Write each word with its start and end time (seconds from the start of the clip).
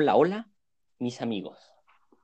Hola, 0.00 0.14
hola, 0.14 0.48
mis 1.00 1.20
amigos. 1.22 1.58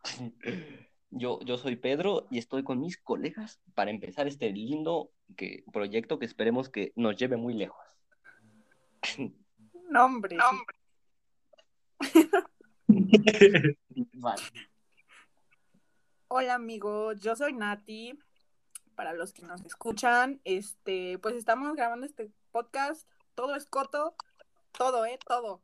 Yo, 1.11 1.41
yo 1.41 1.59
soy 1.59 1.75
Pedro 1.75 2.29
y 2.31 2.39
estoy 2.39 2.63
con 2.63 2.79
mis 2.79 2.99
colegas 2.99 3.61
para 3.75 3.91
empezar 3.91 4.29
este 4.29 4.51
lindo 4.51 5.11
que, 5.37 5.65
proyecto 5.73 6.21
que 6.21 6.27
esperemos 6.27 6.69
que 6.69 6.93
nos 6.95 7.17
lleve 7.17 7.37
muy 7.37 7.55
lejos. 7.55 7.85
Nombre. 9.91 10.37
Vale. 14.13 14.43
Hola 16.29 16.55
amigos, 16.55 17.19
yo 17.19 17.35
soy 17.35 17.55
Nati. 17.55 18.17
Para 18.95 19.15
los 19.15 19.33
que 19.33 19.43
nos 19.43 19.65
escuchan, 19.65 20.41
este, 20.45 21.19
pues 21.19 21.35
estamos 21.35 21.75
grabando 21.75 22.07
este 22.07 22.31
podcast. 22.53 23.09
Todo 23.35 23.57
es 23.57 23.67
coto, 23.67 24.15
todo, 24.79 25.07
eh, 25.07 25.19
todo. 25.27 25.61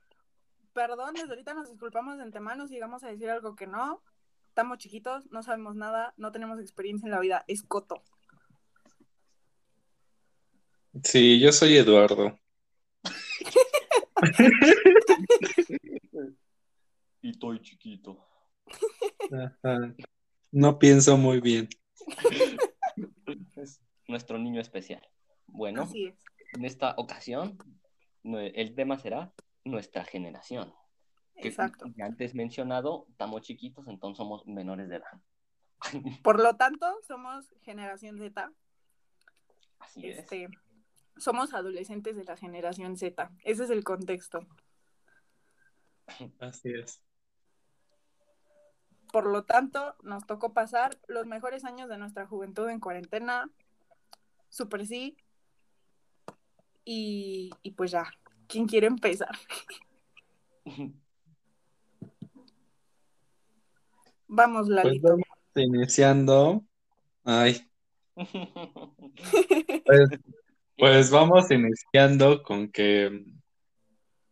Perdón, 0.73 1.15
desde 1.15 1.30
ahorita 1.30 1.55
nos 1.55 1.69
disculpamos 1.69 2.16
de 2.16 2.23
antemano 2.23 2.66
si 2.66 2.74
llegamos 2.74 3.02
a 3.05 3.09
decir 3.09 3.28
algo 3.30 3.56
que 3.56 3.66
no. 3.66 4.02
Estamos 4.48 4.78
chiquitos, 4.78 5.30
no 5.30 5.42
sabemos 5.42 5.77
nada, 5.77 6.12
no 6.16 6.33
tenemos 6.33 6.59
experiencia 6.61 7.06
en 7.06 7.12
la 7.12 7.20
vida, 7.20 7.45
es 7.47 7.62
coto. 7.62 8.02
Sí, 11.05 11.38
yo 11.41 11.52
soy 11.52 11.77
Eduardo. 11.77 12.38
Y 17.23 17.30
estoy 17.30 17.61
chiquito. 17.61 18.27
Ajá. 19.30 19.95
No 20.50 20.78
pienso 20.78 21.19
muy 21.19 21.41
bien. 21.41 21.69
Es 23.56 23.80
nuestro 24.09 24.39
niño 24.39 24.61
especial. 24.61 25.06
Bueno, 25.47 25.83
Así 25.83 26.06
es. 26.06 26.16
en 26.55 26.64
esta 26.64 26.95
ocasión 26.97 27.59
el 28.25 28.75
tema 28.75 28.98
será 28.98 29.33
nuestra 29.64 30.05
generación. 30.05 30.73
Que, 31.36 31.48
Exacto. 31.48 31.84
como 31.84 32.05
antes 32.05 32.34
mencionado, 32.34 33.06
estamos 33.11 33.42
chiquitos, 33.42 33.86
entonces 33.89 34.19
somos 34.19 34.47
menores 34.47 34.89
de 34.89 34.97
edad. 34.97 35.20
Por 36.22 36.41
lo 36.41 36.56
tanto, 36.56 36.86
somos 37.06 37.47
generación 37.62 38.19
Z. 38.19 38.53
Así 39.78 40.06
es. 40.06 40.19
Este, 40.19 40.48
somos 41.16 41.55
adolescentes 41.55 42.16
de 42.16 42.25
la 42.25 42.36
generación 42.36 42.97
Z. 42.97 43.31
Ese 43.44 43.64
es 43.64 43.70
el 43.70 43.84
contexto. 43.84 44.47
Así 46.41 46.72
es. 46.72 47.03
Por 49.12 49.27
lo 49.27 49.44
tanto, 49.44 49.97
nos 50.03 50.25
tocó 50.27 50.53
pasar 50.53 50.98
los 51.08 51.27
mejores 51.27 51.64
años 51.64 51.88
de 51.88 51.98
nuestra 51.98 52.27
juventud 52.27 52.69
en 52.69 52.81
cuarentena. 52.81 53.50
Super 54.48 54.86
sí. 54.86 55.16
Y, 56.84 57.50
y 57.62 57.72
pues 57.72 57.91
ya, 57.91 58.11
¿quién 58.51 58.67
quiere 58.67 58.87
empezar? 58.87 59.37
Vamos, 64.33 64.69
Pues 64.69 64.84
Lalito. 64.84 65.09
vamos 65.09 65.27
iniciando. 65.56 66.65
Ay, 67.25 67.69
pues, 69.84 70.09
pues 70.78 71.11
vamos 71.11 71.51
iniciando 71.51 72.41
con 72.43 72.71
que 72.71 73.25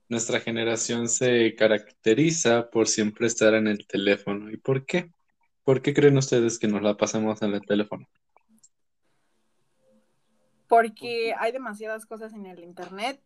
nuestra 0.08 0.38
generación 0.40 1.08
se 1.08 1.54
caracteriza 1.56 2.70
por 2.70 2.86
siempre 2.86 3.26
estar 3.26 3.54
en 3.54 3.66
el 3.66 3.86
teléfono. 3.88 4.50
¿Y 4.50 4.56
por 4.56 4.86
qué? 4.86 5.10
¿Por 5.64 5.82
qué 5.82 5.92
creen 5.92 6.16
ustedes 6.16 6.58
que 6.60 6.68
nos 6.68 6.80
la 6.82 6.96
pasamos 6.96 7.42
en 7.42 7.54
el 7.54 7.60
teléfono? 7.62 8.08
Porque 10.68 11.34
hay 11.38 11.50
demasiadas 11.50 12.06
cosas 12.06 12.32
en 12.34 12.46
el 12.46 12.62
internet 12.62 13.20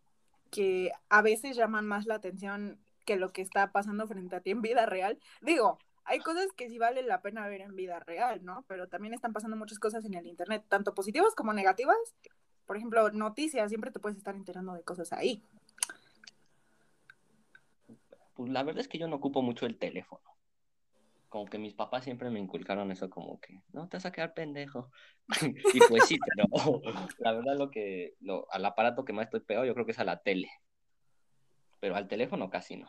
que 0.53 0.91
a 1.09 1.23
veces 1.23 1.57
llaman 1.57 1.87
más 1.87 2.05
la 2.05 2.13
atención 2.13 2.79
que 3.05 3.15
lo 3.15 3.33
que 3.33 3.41
está 3.41 3.71
pasando 3.71 4.07
frente 4.07 4.35
a 4.35 4.41
ti 4.41 4.51
en 4.51 4.61
vida 4.61 4.85
real. 4.85 5.19
Digo, 5.41 5.79
hay 6.05 6.19
cosas 6.19 6.53
que 6.55 6.69
sí 6.69 6.77
vale 6.77 7.01
la 7.01 7.21
pena 7.21 7.47
ver 7.47 7.61
en 7.61 7.75
vida 7.75 7.99
real, 7.99 8.45
¿no? 8.45 8.63
Pero 8.67 8.87
también 8.87 9.15
están 9.15 9.33
pasando 9.33 9.57
muchas 9.57 9.79
cosas 9.79 10.05
en 10.05 10.13
el 10.13 10.27
internet, 10.27 10.63
tanto 10.69 10.93
positivas 10.93 11.33
como 11.33 11.53
negativas. 11.53 11.97
Por 12.67 12.77
ejemplo, 12.77 13.09
noticias, 13.09 13.69
siempre 13.69 13.89
te 13.89 13.99
puedes 13.99 14.17
estar 14.17 14.35
enterando 14.35 14.73
de 14.73 14.83
cosas 14.83 15.11
ahí. 15.11 15.43
Pues 18.35 18.51
la 18.51 18.61
verdad 18.61 18.81
es 18.81 18.87
que 18.87 18.99
yo 18.99 19.07
no 19.07 19.15
ocupo 19.15 19.41
mucho 19.41 19.65
el 19.65 19.77
teléfono. 19.79 20.32
Como 21.33 21.47
que 21.47 21.57
mis 21.57 21.73
papás 21.73 22.03
siempre 22.03 22.29
me 22.29 22.39
inculcaron 22.39 22.91
eso 22.91 23.09
como 23.09 23.39
que, 23.39 23.59
no 23.71 23.89
te 23.89 23.97
vas 23.97 24.05
a 24.05 24.11
quedar 24.11 24.35
pendejo. 24.35 24.91
y 25.73 25.79
pues 25.89 26.05
sí, 26.05 26.19
pero 26.29 26.47
la 27.17 27.31
verdad 27.31 27.57
lo 27.57 27.71
que, 27.71 28.13
lo, 28.19 28.45
al 28.51 28.63
aparato 28.63 29.03
que 29.03 29.13
más 29.13 29.25
estoy 29.25 29.39
pegado 29.39 29.65
yo 29.65 29.73
creo 29.73 29.83
que 29.87 29.93
es 29.93 29.99
a 29.99 30.03
la 30.03 30.21
tele. 30.21 30.47
Pero 31.79 31.95
al 31.95 32.07
teléfono 32.07 32.51
casi 32.51 32.75
no. 32.75 32.87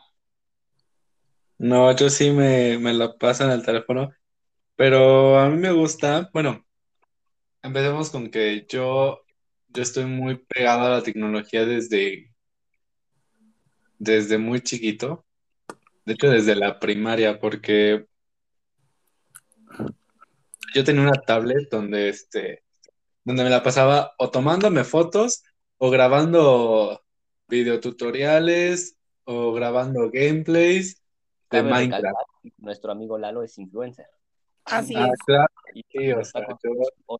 No, 1.57 1.95
yo 1.95 2.07
sí 2.11 2.29
me, 2.29 2.77
me 2.77 2.93
la 2.93 3.17
paso 3.17 3.45
en 3.45 3.49
el 3.49 3.65
teléfono, 3.65 4.13
pero 4.75 5.39
a 5.39 5.49
mí 5.49 5.57
me 5.57 5.71
gusta, 5.71 6.29
bueno, 6.31 6.63
empecemos 7.63 8.11
con 8.11 8.29
que 8.29 8.67
yo, 8.69 9.21
yo 9.69 9.81
estoy 9.81 10.05
muy 10.05 10.37
pegado 10.45 10.83
a 10.85 10.89
la 10.89 11.01
tecnología 11.01 11.65
desde, 11.65 12.31
desde 13.97 14.37
muy 14.37 14.61
chiquito, 14.61 15.25
de 16.05 16.13
hecho 16.13 16.29
desde 16.29 16.53
la 16.53 16.79
primaria, 16.79 17.39
porque 17.39 18.05
yo 20.73 20.83
tenía 20.83 21.01
una 21.01 21.21
tablet 21.21 21.69
donde, 21.69 22.09
este, 22.09 22.63
donde 23.23 23.43
me 23.43 23.49
la 23.49 23.63
pasaba 23.63 24.13
o 24.17 24.29
tomándome 24.29 24.83
fotos 24.83 25.43
o 25.77 25.89
grabando 25.89 27.01
videotutoriales 27.47 28.97
o 29.25 29.53
grabando 29.53 30.09
gameplays 30.11 30.95
de 31.51 31.59
Cabe 31.59 31.69
Minecraft. 31.69 32.15
nuestro 32.57 32.91
amigo 32.91 33.17
Lalo 33.17 33.43
es 33.43 33.57
influencer. 33.57 34.07
Así 34.65 34.95
Ah, 34.95 35.07
es. 35.13 35.19
claro, 35.25 35.47
Sí, 35.73 36.11
o 36.11 36.23
sea, 36.23 36.41
yo- 36.63 37.19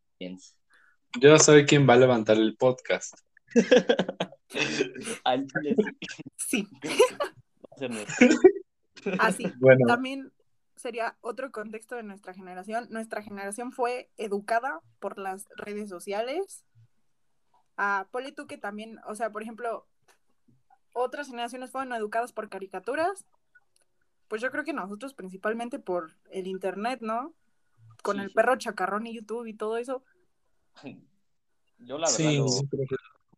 yo 1.20 1.40
soy 1.40 1.66
quien 1.66 1.88
va 1.88 1.94
a 1.94 1.98
levantar 1.98 2.38
el 2.38 2.56
podcast. 2.58 3.14
Sí, 6.38 6.68
así. 9.20 9.52
Bueno, 9.60 9.86
También 9.88 10.32
sería 10.76 11.18
otro 11.22 11.52
contexto 11.52 11.96
de 11.96 12.04
nuestra 12.04 12.34
generación. 12.34 12.88
Nuestra 12.90 13.22
generación 13.22 13.72
fue 13.72 14.10
educada 14.18 14.82
por 15.00 15.18
las 15.18 15.48
redes 15.58 15.90
sociales. 15.90 16.64
Ah, 17.78 18.08
ponle 18.12 18.32
tú 18.32 18.48
que 18.48 18.58
también, 18.58 19.00
o 19.08 19.16
sea, 19.16 19.32
por 19.32 19.42
ejemplo, 19.42 19.88
otras 20.94 21.28
generaciones 21.28 21.72
fueron 21.72 21.94
educadas 21.94 22.32
por 22.34 22.50
caricaturas. 22.50 23.26
Pues 24.28 24.42
yo 24.42 24.50
creo 24.52 24.64
que 24.64 24.74
nosotros 24.74 25.14
principalmente 25.14 25.80
por 25.80 26.12
el 26.32 26.48
internet, 26.48 27.00
¿no? 27.02 27.34
Con 28.02 28.18
Sí, 28.18 28.24
el 28.24 28.30
sí. 28.30 28.34
perro 28.36 28.56
chacarrón 28.58 29.08
y 29.08 29.14
YouTube 29.16 29.46
y 29.48 29.54
todo 29.54 29.78
eso. 29.78 30.04
Yo 31.80 31.98
la 31.98 32.08
verdad 32.10 32.18
sí, 32.32 32.38
lo, 32.38 32.48
sí, 32.48 32.68
creo 32.70 32.88
que- 32.88 32.96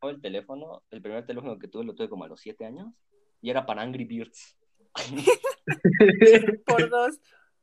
el 0.09 0.21
teléfono, 0.21 0.83
el 0.91 1.01
primer 1.01 1.25
teléfono 1.25 1.57
que 1.57 1.67
tuve 1.67 1.83
lo 1.83 1.95
tuve 1.95 2.07
como 2.07 2.23
a 2.23 2.27
los 2.27 2.39
7 2.39 2.65
años 2.65 2.93
y 3.41 3.49
era 3.49 3.65
para 3.65 3.81
Angry 3.81 4.05
Birds. 4.05 4.55
Por 6.65 6.89
dos. 6.89 7.19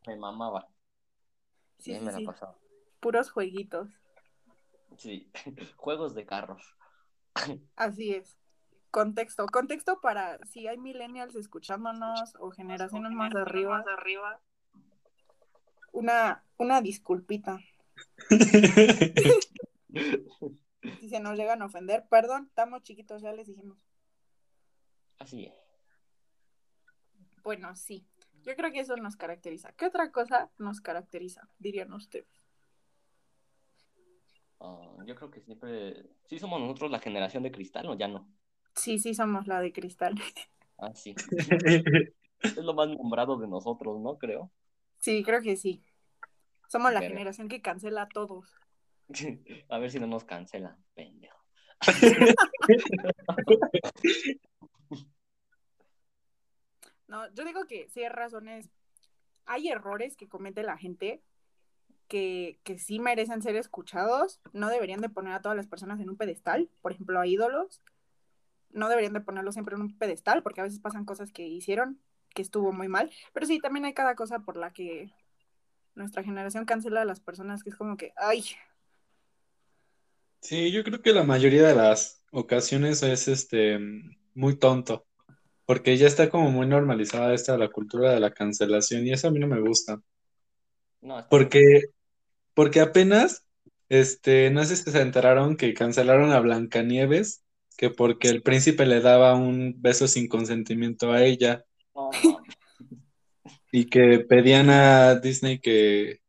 Me 0.07 0.17
mamaba. 0.17 0.69
Sí, 1.79 1.91
y 1.91 1.95
ahí 1.95 2.01
sí, 2.01 2.07
me 2.07 2.13
la 2.13 2.19
sí. 2.19 2.25
pasaba. 2.25 2.57
Puros 3.01 3.31
jueguitos. 3.31 3.91
Sí, 4.97 5.31
juegos 5.77 6.15
de 6.15 6.27
carros. 6.27 6.77
Así 7.77 8.15
es. 8.15 8.39
Contexto. 8.91 9.47
Contexto 9.47 10.01
para 10.01 10.39
si 10.47 10.69
hay 10.69 10.79
millennials 10.79 11.35
escuchándonos 11.35 12.35
o 12.39 12.51
generaciones 12.51 13.11
más 13.13 13.35
arriba. 13.35 13.85
Una, 15.93 16.45
una 16.57 16.81
disculpita. 16.81 17.59
Si 21.01 21.09
se 21.09 21.21
nos 21.21 21.37
llegan 21.37 21.63
a 21.63 21.67
ofender, 21.67 22.07
perdón, 22.09 22.47
estamos 22.49 22.83
chiquitos, 22.83 23.23
ya 23.23 23.33
les 23.33 23.47
dijimos. 23.47 23.79
Así 25.19 25.47
es. 25.47 25.64
Bueno, 27.45 27.77
sí. 27.77 28.07
Yo 28.43 28.57
creo 28.57 28.73
que 28.73 28.81
eso 28.81 28.97
nos 28.97 29.17
caracteriza. 29.17 29.73
¿Qué 29.73 29.87
otra 29.87 30.11
cosa 30.11 30.51
nos 30.59 30.81
caracteriza? 30.81 31.49
Dirían 31.59 31.93
ustedes. 31.93 32.43
Ah, 34.61 34.97
yo 35.07 35.15
creo 35.15 35.31
que 35.31 35.41
siempre. 35.41 36.07
Sí, 36.25 36.39
somos 36.39 36.61
nosotros 36.61 36.91
la 36.91 36.99
generación 36.99 37.43
de 37.43 37.53
cristal, 37.53 37.87
¿o 37.89 37.97
ya 37.97 38.09
no? 38.09 38.27
Sí, 38.75 38.99
sí, 38.99 39.15
somos 39.15 39.47
la 39.47 39.61
de 39.61 39.73
cristal. 39.73 40.15
Ah, 40.77 40.93
sí. 40.93 41.15
es 42.43 42.57
lo 42.57 42.75
más 42.75 42.89
nombrado 42.89 43.39
de 43.39 43.47
nosotros, 43.47 44.01
¿no? 44.01 44.19
Creo. 44.19 44.51
Sí, 44.99 45.23
creo 45.23 45.41
que 45.41 45.57
sí. 45.57 45.85
Somos 46.67 46.93
la 46.93 47.01
generación 47.01 47.49
que 47.49 47.63
cancela 47.63 48.03
a 48.03 48.09
todos. 48.09 48.53
A 49.69 49.79
ver 49.79 49.93
si 49.93 50.01
no 50.01 50.09
nos 50.09 50.25
cancelan, 50.25 50.77
pendejo. 50.95 51.39
No, 57.15 57.33
yo 57.33 57.45
digo 57.45 57.65
que 57.69 57.89
sí 57.91 58.03
hay 58.03 58.09
razones, 58.09 58.69
hay 59.47 59.69
errores 59.69 60.17
que 60.17 60.29
comete 60.29 60.65
la 60.65 60.77
gente 60.77 61.23
que, 62.09 62.59
que 62.65 62.77
sí 62.77 62.99
merecen 62.99 63.41
ser 63.41 63.55
escuchados. 63.55 64.41
No 64.53 64.69
deberían 64.69 65.01
de 65.01 65.09
poner 65.09 65.33
a 65.33 65.41
todas 65.41 65.57
las 65.57 65.69
personas 65.69 66.01
en 66.01 66.11
un 66.11 66.17
pedestal, 66.17 66.69
por 66.83 66.91
ejemplo, 66.91 67.21
a 67.21 67.27
ídolos. 67.29 67.83
No 68.71 68.89
deberían 68.89 69.13
de 69.13 69.21
ponerlos 69.21 69.55
siempre 69.55 69.77
en 69.77 69.83
un 69.83 69.97
pedestal 69.97 70.43
porque 70.43 70.61
a 70.61 70.65
veces 70.65 70.81
pasan 70.81 71.05
cosas 71.05 71.31
que 71.31 71.47
hicieron 71.47 72.01
que 72.31 72.43
estuvo 72.43 72.73
muy 72.73 72.89
mal. 72.89 73.13
Pero 73.33 73.47
sí, 73.47 73.61
también 73.61 73.85
hay 73.85 73.95
cada 73.95 74.17
cosa 74.17 74.41
por 74.41 74.57
la 74.57 74.73
que 74.73 75.13
nuestra 75.95 76.25
generación 76.25 76.65
cancela 76.65 77.03
a 77.03 77.05
las 77.05 77.21
personas 77.21 77.63
que 77.63 77.71
es 77.71 77.77
como 77.77 77.97
que, 77.97 78.13
ay. 78.17 78.43
Sí, 80.41 80.73
yo 80.73 80.83
creo 80.83 81.01
que 81.01 81.13
la 81.13 81.23
mayoría 81.23 81.63
de 81.63 81.77
las 81.77 82.25
ocasiones 82.33 83.05
es 83.05 83.29
este 83.29 83.79
muy 84.35 84.57
tonto, 84.57 85.07
porque 85.67 85.97
ya 85.97 86.07
está 86.07 86.31
como 86.31 86.51
muy 86.51 86.67
normalizada 86.67 87.35
esta 87.35 87.57
la 87.57 87.71
cultura 87.71 88.13
de 88.13 88.21
la 88.21 88.33
cancelación 88.33 89.07
y 89.07 89.13
eso 89.13 89.29
a 89.29 89.31
mí 89.31 89.39
no 89.39 89.47
me 89.47 89.61
gusta. 89.61 90.01
No, 91.01 91.27
porque, 91.29 91.85
porque 92.55 92.81
apenas, 92.81 93.47
este, 93.89 94.51
no 94.51 94.65
sé 94.65 94.77
si 94.77 94.91
se 94.91 95.01
enteraron 95.01 95.57
que 95.57 95.75
cancelaron 95.75 96.33
a 96.33 96.41
Blancanieves, 96.41 97.45
que 97.77 97.91
porque 97.91 98.29
el 98.29 98.43
príncipe 98.43 98.87
le 98.87 99.01
daba 99.01 99.35
un 99.35 99.75
beso 99.79 100.09
sin 100.09 100.29
consentimiento 100.29 101.13
a 101.13 101.23
ella. 101.23 101.65
y 103.71 103.87
que 103.87 104.21
pedían 104.21 104.71
a 104.71 105.17
Disney 105.17 105.59
que, 105.59 106.21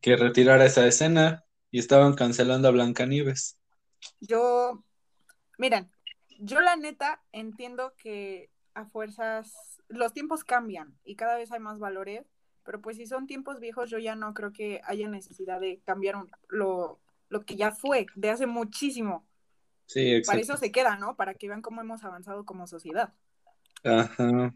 que 0.00 0.16
retirara 0.16 0.64
esa 0.64 0.86
escena 0.86 1.44
y 1.70 1.78
estaban 1.78 2.14
cancelando 2.14 2.68
a 2.68 2.72
Blancanieves. 2.72 3.58
Yo, 4.20 4.84
miren, 5.58 5.90
yo 6.38 6.60
la 6.60 6.76
neta 6.76 7.22
entiendo 7.32 7.94
que 7.96 8.50
a 8.74 8.84
fuerzas 8.86 9.80
los 9.88 10.12
tiempos 10.12 10.44
cambian 10.44 10.98
y 11.04 11.16
cada 11.16 11.36
vez 11.36 11.52
hay 11.52 11.60
más 11.60 11.78
valores, 11.78 12.26
pero 12.64 12.80
pues 12.80 12.96
si 12.96 13.06
son 13.06 13.26
tiempos 13.26 13.60
viejos 13.60 13.90
yo 13.90 13.98
ya 13.98 14.16
no 14.16 14.34
creo 14.34 14.52
que 14.52 14.80
haya 14.84 15.08
necesidad 15.08 15.60
de 15.60 15.80
cambiar 15.84 16.16
lo, 16.48 17.00
lo 17.28 17.44
que 17.44 17.56
ya 17.56 17.72
fue 17.72 18.06
de 18.14 18.30
hace 18.30 18.46
muchísimo. 18.46 19.26
Sí, 19.86 20.22
Para 20.26 20.40
eso 20.40 20.56
se 20.56 20.72
queda, 20.72 20.96
¿no? 20.96 21.14
Para 21.16 21.34
que 21.34 21.48
vean 21.48 21.60
cómo 21.60 21.82
hemos 21.82 22.04
avanzado 22.04 22.44
como 22.44 22.66
sociedad. 22.66 23.12
Ajá. 23.84 24.54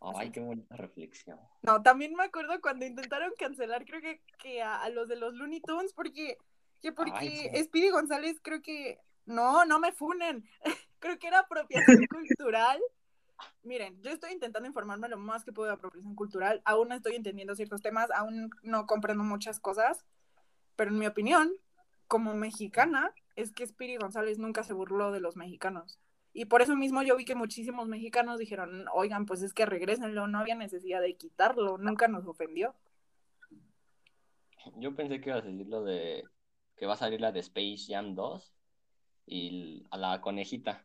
Ay, 0.00 0.30
qué 0.30 0.40
bonita 0.40 0.76
reflexión. 0.76 1.38
No, 1.62 1.82
también 1.82 2.14
me 2.14 2.24
acuerdo 2.24 2.60
cuando 2.60 2.86
intentaron 2.86 3.32
cancelar, 3.36 3.84
creo 3.84 4.00
que, 4.00 4.22
que 4.38 4.62
a, 4.62 4.88
los 4.88 5.08
de 5.08 5.16
los 5.16 5.34
Looney 5.34 5.60
Tunes, 5.60 5.92
porque, 5.92 6.38
que 6.80 6.92
porque 6.92 7.50
Speedy 7.62 7.90
González 7.90 8.38
creo 8.42 8.62
que, 8.62 8.98
no, 9.30 9.64
no 9.64 9.78
me 9.78 9.92
funen, 9.92 10.44
creo 10.98 11.18
que 11.18 11.28
era 11.28 11.40
apropiación 11.40 12.06
cultural. 12.06 12.80
Miren, 13.62 14.00
yo 14.02 14.10
estoy 14.10 14.32
intentando 14.32 14.68
informarme 14.68 15.08
lo 15.08 15.16
más 15.16 15.44
que 15.44 15.52
puedo 15.52 15.68
de 15.68 15.74
apropiación 15.74 16.14
cultural, 16.14 16.60
aún 16.64 16.88
no 16.88 16.94
estoy 16.94 17.14
entendiendo 17.14 17.54
ciertos 17.54 17.80
temas, 17.80 18.10
aún 18.10 18.50
no 18.62 18.86
comprendo 18.86 19.24
muchas 19.24 19.60
cosas, 19.60 20.04
pero 20.76 20.90
en 20.90 20.98
mi 20.98 21.06
opinión, 21.06 21.52
como 22.06 22.34
mexicana, 22.34 23.14
es 23.36 23.52
que 23.52 23.66
Speedy 23.66 23.96
González 23.96 24.38
nunca 24.38 24.62
se 24.62 24.74
burló 24.74 25.12
de 25.12 25.20
los 25.20 25.36
mexicanos. 25.36 25.98
Y 26.32 26.44
por 26.44 26.62
eso 26.62 26.76
mismo 26.76 27.02
yo 27.02 27.16
vi 27.16 27.24
que 27.24 27.34
muchísimos 27.34 27.88
mexicanos 27.88 28.38
dijeron, 28.38 28.86
oigan, 28.92 29.26
pues 29.26 29.42
es 29.42 29.52
que 29.54 29.66
regresenlo, 29.66 30.26
no 30.26 30.38
había 30.38 30.54
necesidad 30.54 31.00
de 31.00 31.16
quitarlo, 31.16 31.78
nunca 31.78 32.08
nos 32.08 32.26
ofendió. 32.26 32.74
Yo 34.76 34.94
pensé 34.94 35.20
que 35.20 35.30
ibas 35.30 35.44
a 35.44 35.48
decir 35.48 35.66
lo 35.66 35.82
de 35.82 36.24
que 36.76 36.86
va 36.86 36.94
a 36.94 36.98
salir 36.98 37.20
la 37.20 37.32
de 37.32 37.40
Space 37.40 37.86
Jam 37.88 38.14
2 38.14 38.54
y 39.26 39.86
a 39.90 39.98
la 39.98 40.20
conejita. 40.20 40.84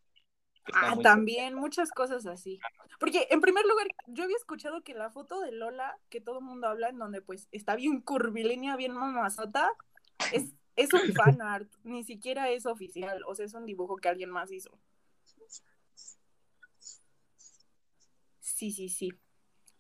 Ah, 0.73 0.95
también, 1.01 1.53
muchas 1.53 1.91
cosas 1.91 2.25
así. 2.25 2.59
Porque 2.99 3.27
en 3.29 3.41
primer 3.41 3.65
lugar, 3.65 3.87
yo 4.07 4.23
había 4.23 4.35
escuchado 4.35 4.81
que 4.83 4.93
la 4.93 5.11
foto 5.11 5.39
de 5.41 5.51
Lola, 5.51 5.97
que 6.09 6.21
todo 6.21 6.39
el 6.39 6.45
mundo 6.45 6.67
habla, 6.67 6.89
en 6.89 6.97
donde 6.97 7.21
pues 7.21 7.47
está 7.51 7.75
bien 7.75 8.01
curvilínea, 8.01 8.75
bien 8.75 8.93
mamazota, 8.93 9.71
es, 10.31 10.53
es 10.75 10.91
un 10.93 11.13
fan 11.13 11.41
art, 11.41 11.71
ni 11.83 12.03
siquiera 12.03 12.49
es 12.49 12.65
oficial, 12.65 13.21
o 13.27 13.35
sea, 13.35 13.45
es 13.45 13.53
un 13.53 13.65
dibujo 13.65 13.97
que 13.97 14.09
alguien 14.09 14.31
más 14.31 14.51
hizo. 14.51 14.79
Sí, 18.39 18.71
sí, 18.71 18.89
sí. 18.89 19.11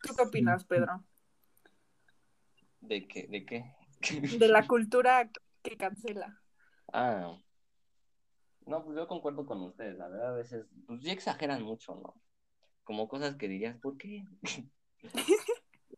¿Tú 0.01 0.13
qué 0.15 0.23
opinas, 0.23 0.65
Pedro? 0.65 1.03
¿De 2.81 3.07
qué? 3.07 3.27
¿De 3.27 3.45
qué? 3.45 3.65
De 4.37 4.47
la 4.47 4.67
cultura 4.67 5.31
que 5.63 5.77
cancela. 5.77 6.39
Ah. 6.93 7.39
No, 8.65 8.83
pues 8.83 8.97
yo 8.97 9.07
concuerdo 9.07 9.45
con 9.45 9.61
ustedes, 9.61 9.97
la 9.97 10.07
verdad, 10.07 10.33
a 10.33 10.37
veces, 10.37 10.65
pues 10.87 11.01
sí 11.03 11.11
exageran 11.11 11.61
mucho, 11.61 11.95
¿no? 11.95 12.15
Como 12.83 13.07
cosas 13.07 13.35
que 13.35 13.47
dirías, 13.47 13.77
¿por 13.79 13.97
qué? 13.97 14.23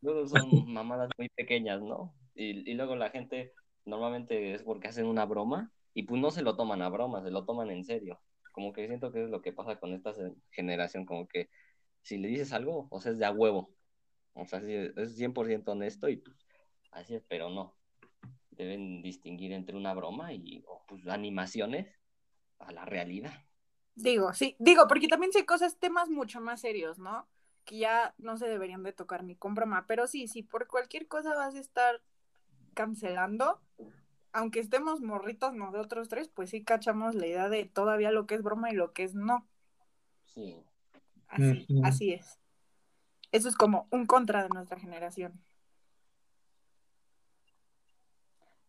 luego 0.01 0.27
son 0.27 0.41
mamadas 0.73 1.09
muy 1.17 1.29
pequeñas, 1.29 1.81
¿no? 1.81 2.13
Y, 2.35 2.69
y 2.69 2.73
luego 2.73 2.95
la 2.95 3.09
gente 3.09 3.53
normalmente 3.85 4.53
es 4.53 4.63
porque 4.63 4.89
hacen 4.89 5.05
una 5.05 5.25
broma 5.25 5.71
y 5.93 6.03
pues 6.03 6.21
no 6.21 6.29
se 6.29 6.41
lo 6.41 6.55
toman 6.55 6.81
a 6.81 6.89
broma, 6.89 7.23
se 7.23 7.31
lo 7.31 7.45
toman 7.45 7.71
en 7.71 7.83
serio. 7.83 8.19
Como 8.51 8.73
que 8.73 8.87
siento 8.87 9.11
que 9.11 9.23
es 9.23 9.29
lo 9.29 9.41
que 9.41 9.53
pasa 9.53 9.79
con 9.79 9.93
esta 9.93 10.13
generación, 10.51 11.05
como 11.05 11.27
que 11.27 11.49
si 12.01 12.17
le 12.17 12.27
dices 12.27 12.53
algo, 12.53 12.87
o 12.91 13.01
sea, 13.01 13.13
es 13.13 13.19
de 13.19 13.25
a 13.25 13.31
huevo. 13.31 13.71
O 14.33 14.45
sea, 14.45 14.59
es 14.59 15.15
100% 15.17 15.71
honesto 15.71 16.09
y 16.09 16.17
pues 16.17 16.37
así 16.91 17.15
es, 17.15 17.23
pero 17.27 17.49
no. 17.49 17.75
Deben 18.51 19.01
distinguir 19.01 19.53
entre 19.53 19.75
una 19.75 19.93
broma 19.93 20.33
y 20.33 20.63
pues, 20.87 21.07
animaciones 21.07 21.96
a 22.59 22.71
la 22.71 22.85
realidad. 22.85 23.33
Digo, 23.95 24.33
sí, 24.33 24.55
digo, 24.59 24.87
porque 24.87 25.07
también 25.07 25.31
hay 25.35 25.45
cosas, 25.45 25.77
temas 25.77 26.09
mucho 26.09 26.39
más 26.39 26.61
serios, 26.61 26.99
¿no? 26.99 27.27
Que 27.65 27.79
ya 27.79 28.13
no 28.17 28.37
se 28.37 28.47
deberían 28.47 28.83
de 28.83 28.93
tocar 28.93 29.23
ni 29.23 29.35
con 29.35 29.55
broma, 29.55 29.85
pero 29.87 30.07
sí, 30.07 30.27
si 30.27 30.43
por 30.43 30.67
cualquier 30.67 31.07
cosa 31.07 31.33
vas 31.35 31.55
a 31.55 31.59
estar 31.59 32.01
cancelando, 32.73 33.59
aunque 34.31 34.59
estemos 34.59 35.01
morritos 35.01 35.55
nosotros 35.55 36.09
tres, 36.09 36.29
pues 36.29 36.51
sí 36.51 36.63
cachamos 36.63 37.15
la 37.15 37.25
idea 37.25 37.49
de 37.49 37.65
todavía 37.65 38.11
lo 38.11 38.27
que 38.27 38.35
es 38.35 38.43
broma 38.43 38.69
y 38.69 38.75
lo 38.75 38.93
que 38.93 39.03
es 39.03 39.15
no. 39.15 39.47
Sí. 40.25 40.63
Así, 41.27 41.67
así 41.83 42.13
es. 42.13 42.39
Eso 43.31 43.49
es 43.49 43.55
como 43.55 43.87
un 43.91 44.05
contra 44.05 44.43
de 44.43 44.49
nuestra 44.49 44.79
generación. 44.79 45.41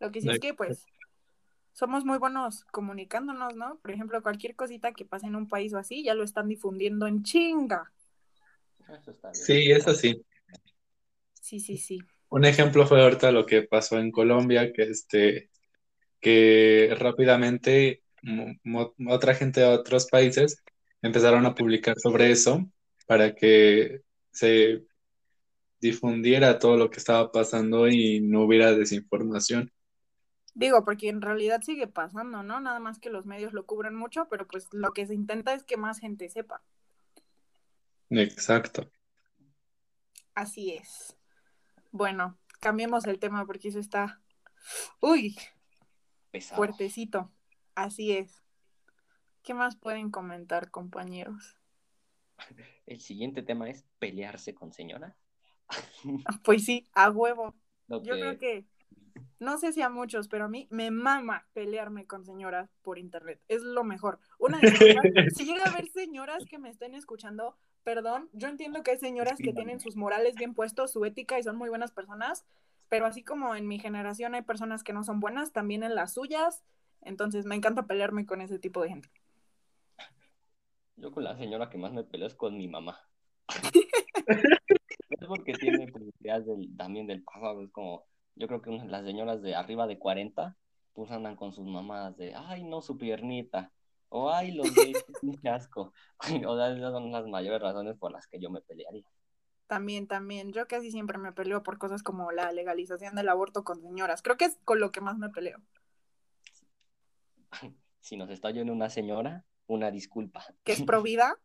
Lo 0.01 0.11
que 0.11 0.21
sí 0.21 0.31
es 0.31 0.41
que, 0.41 0.55
pues, 0.55 0.87
somos 1.79 2.05
muy 2.05 2.19
buenos 2.19 2.65
comunicándonos, 2.73 3.55
¿no? 3.55 3.79
Por 3.79 3.93
ejemplo, 3.93 4.21
cualquier 4.21 4.57
cosita 4.57 4.93
que 4.93 5.05
pase 5.05 5.29
en 5.29 5.37
un 5.37 5.47
país 5.47 5.73
o 5.73 5.79
así, 5.79 6.03
ya 6.03 6.13
lo 6.15 6.25
están 6.25 6.49
difundiendo 6.49 7.07
en 7.07 7.23
chinga. 7.23 7.93
Eso 8.89 9.13
está 9.13 9.31
bien. 9.31 9.45
Sí, 9.45 9.71
eso 9.71 9.95
sí. 9.95 10.21
Sí, 11.35 11.61
sí, 11.61 11.77
sí. 11.77 12.01
Un 12.31 12.45
ejemplo 12.45 12.85
fue 12.85 13.01
ahorita 13.01 13.31
lo 13.31 13.47
que 13.47 13.63
pasó 13.63 13.97
en 14.01 14.11
Colombia, 14.11 14.73
que 14.73 14.83
este, 14.83 15.51
que 16.21 16.97
rápidamente 16.99 18.03
otra 19.07 19.37
gente 19.37 19.61
de 19.61 19.69
otros 19.69 20.07
países 20.07 20.65
empezaron 21.01 21.47
a 21.47 21.55
publicar 21.55 21.97
sobre 21.97 22.33
eso 22.33 22.69
para 23.07 23.37
que 23.37 24.01
se 24.33 24.83
difundiera 25.81 26.59
todo 26.59 26.77
lo 26.77 26.91
que 26.91 26.99
estaba 26.99 27.31
pasando 27.31 27.87
y 27.87 28.19
no 28.19 28.43
hubiera 28.43 28.73
desinformación. 28.73 29.73
Digo, 30.59 30.85
porque 30.85 31.09
en 31.09 31.23
realidad 31.23 31.63
sigue 31.63 31.87
pasando, 31.87 32.43
¿no? 32.43 32.59
Nada 32.59 32.81
más 32.81 32.99
que 32.99 33.11
los 33.11 33.27
medios 33.27 33.53
lo 33.53 33.65
cubren 33.65 33.95
mucho, 33.95 34.27
pero 34.29 34.45
pues 34.45 34.67
lo 34.73 34.91
que 34.91 35.07
se 35.07 35.15
intenta 35.15 35.55
es 35.55 35.63
que 35.63 35.77
más 35.77 36.01
gente 36.01 36.29
sepa. 36.29 36.65
Exacto. 38.11 38.91
Así 40.35 40.73
es. 40.73 41.17
Bueno, 41.93 42.37
cambiemos 42.59 43.07
el 43.07 43.21
tema 43.21 43.47
porque 43.47 43.69
eso 43.69 43.79
está, 43.79 44.21
uy, 44.99 45.39
fuertecito. 46.57 47.31
Así 47.77 48.17
es. 48.17 48.43
¿Qué 49.45 49.55
más 49.55 49.77
pueden 49.77 50.11
comentar, 50.11 50.73
compañeros? 50.73 51.57
El 52.87 52.99
siguiente 52.99 53.45
tema 53.45 53.71
es 53.71 53.85
pelearse 54.01 54.57
con 54.57 54.73
señora. 54.73 55.17
Pues 56.43 56.65
sí, 56.65 56.89
a 56.95 57.11
huevo. 57.11 57.55
Yo 57.89 58.01
creo 58.15 58.39
que, 58.39 58.67
no 59.41 59.59
sé 59.59 59.73
si 59.73 59.83
a 59.83 59.89
muchos, 59.89 60.29
pero 60.29 60.47
a 60.47 60.49
mí 60.49 60.67
me 60.71 60.91
mama 60.91 61.47
pelearme 61.53 62.07
con 62.07 62.25
señoras 62.25 62.71
por 62.83 62.99
internet. 62.99 63.41
Es 63.49 63.63
lo 63.63 63.85
mejor. 63.85 64.19
Una 64.39 64.59
de 64.59 64.69
si 65.35 65.45
llega 65.45 65.65
a 65.65 65.71
haber 65.71 65.89
señoras 65.89 66.45
que 66.45 66.59
me 66.59 66.69
estén 66.69 66.95
escuchando, 66.95 67.57
perdón, 67.85 68.29
yo 68.33 68.49
entiendo 68.49 68.83
que 68.83 68.93
hay 68.93 68.99
señoras 68.99 69.39
que 69.39 69.53
tienen 69.53 69.81
sus 69.81 69.97
morales 69.97 70.35
bien 70.35 70.55
puestos, 70.55 70.93
su 70.93 71.05
ética 71.05 71.39
y 71.39 71.43
son 71.43 71.57
muy 71.57 71.69
buenas 71.69 71.93
personas, 71.93 72.45
pero 72.89 73.07
así 73.07 73.23
como 73.23 73.55
en 73.55 73.69
mi 73.69 73.79
generación 73.79 74.35
hay 74.35 74.43
personas 74.43 74.83
que 74.83 74.93
no 74.93 75.05
son 75.05 75.21
buenas, 75.21 75.53
también 75.53 75.83
en 75.83 75.95
las 75.95 76.15
suyas. 76.15 76.65
Entonces 77.03 77.47
me 77.47 77.55
encanta 77.55 77.87
pelearme 77.87 78.27
con 78.27 78.41
ese 78.41 78.59
tipo 78.59 78.83
de 78.83 78.89
gente. 78.89 79.09
Yo 80.97 81.13
con 81.13 81.23
la 81.23 81.37
señora 81.37 81.71
que 81.71 81.79
más 81.79 81.93
me 81.93 82.03
peleo 82.03 82.27
es 82.27 82.35
con 82.35 82.57
mi 82.57 82.67
mamá. 82.67 82.99
es 84.27 85.27
porque 85.29 85.53
tiene 85.53 85.87
publicidades 85.93 86.47
también 86.77 87.07
del 87.07 87.23
pasado. 87.23 87.63
Es 87.63 87.71
como, 87.71 88.05
yo 88.39 88.47
creo 88.47 88.63
que 88.63 88.71
las 88.71 89.05
señoras 89.05 89.43
de 89.43 89.55
arriba 89.55 89.87
de 89.87 89.99
40, 89.99 90.57
pues 90.93 91.11
andan 91.11 91.37
con 91.37 91.53
sus 91.53 91.67
mamás 91.67 92.17
de, 92.17 92.35
ay, 92.35 92.63
no, 92.63 92.81
su 92.81 92.97
piernita. 92.97 93.73
O 94.11 94.31
ay, 94.31 94.53
los 94.53 94.73
de 94.75 94.95
un 95.23 95.39
asco. 95.49 95.93
o 96.47 96.57
sea, 96.57 96.73
esas 96.73 96.93
son 96.93 97.11
las 97.11 97.27
mayores 97.27 97.61
razones 97.61 97.97
por 97.99 98.13
las 98.13 98.27
que 98.27 98.39
yo 98.39 98.49
me 98.49 98.61
pelearía. 98.61 99.05
También, 99.67 100.07
también. 100.07 100.53
Yo 100.53 100.67
casi 100.67 100.91
siempre 100.91 101.19
me 101.19 101.33
peleo 101.33 101.63
por 101.63 101.79
cosas 101.79 102.03
como 102.03 102.33
la 102.33 102.53
legalización 102.53 103.15
del 103.17 103.29
aborto 103.29 103.65
con 103.65 103.83
señoras. 103.83 104.23
Creo 104.23 104.37
que 104.37 104.47
es 104.47 104.59
con 104.65 104.81
lo 104.81 104.93
que 104.93 105.01
más 105.01 105.19
me 105.19 105.29
peleo. 105.29 105.61
Si 108.01 108.17
nos 108.17 108.31
está 108.31 108.49
oyendo 108.49 108.73
una 108.73 108.89
señora, 108.89 109.45
una 109.67 109.91
disculpa. 109.91 110.43
¿Que 110.65 110.73
es 110.73 110.83
pro 110.83 111.03
vida? 111.03 111.39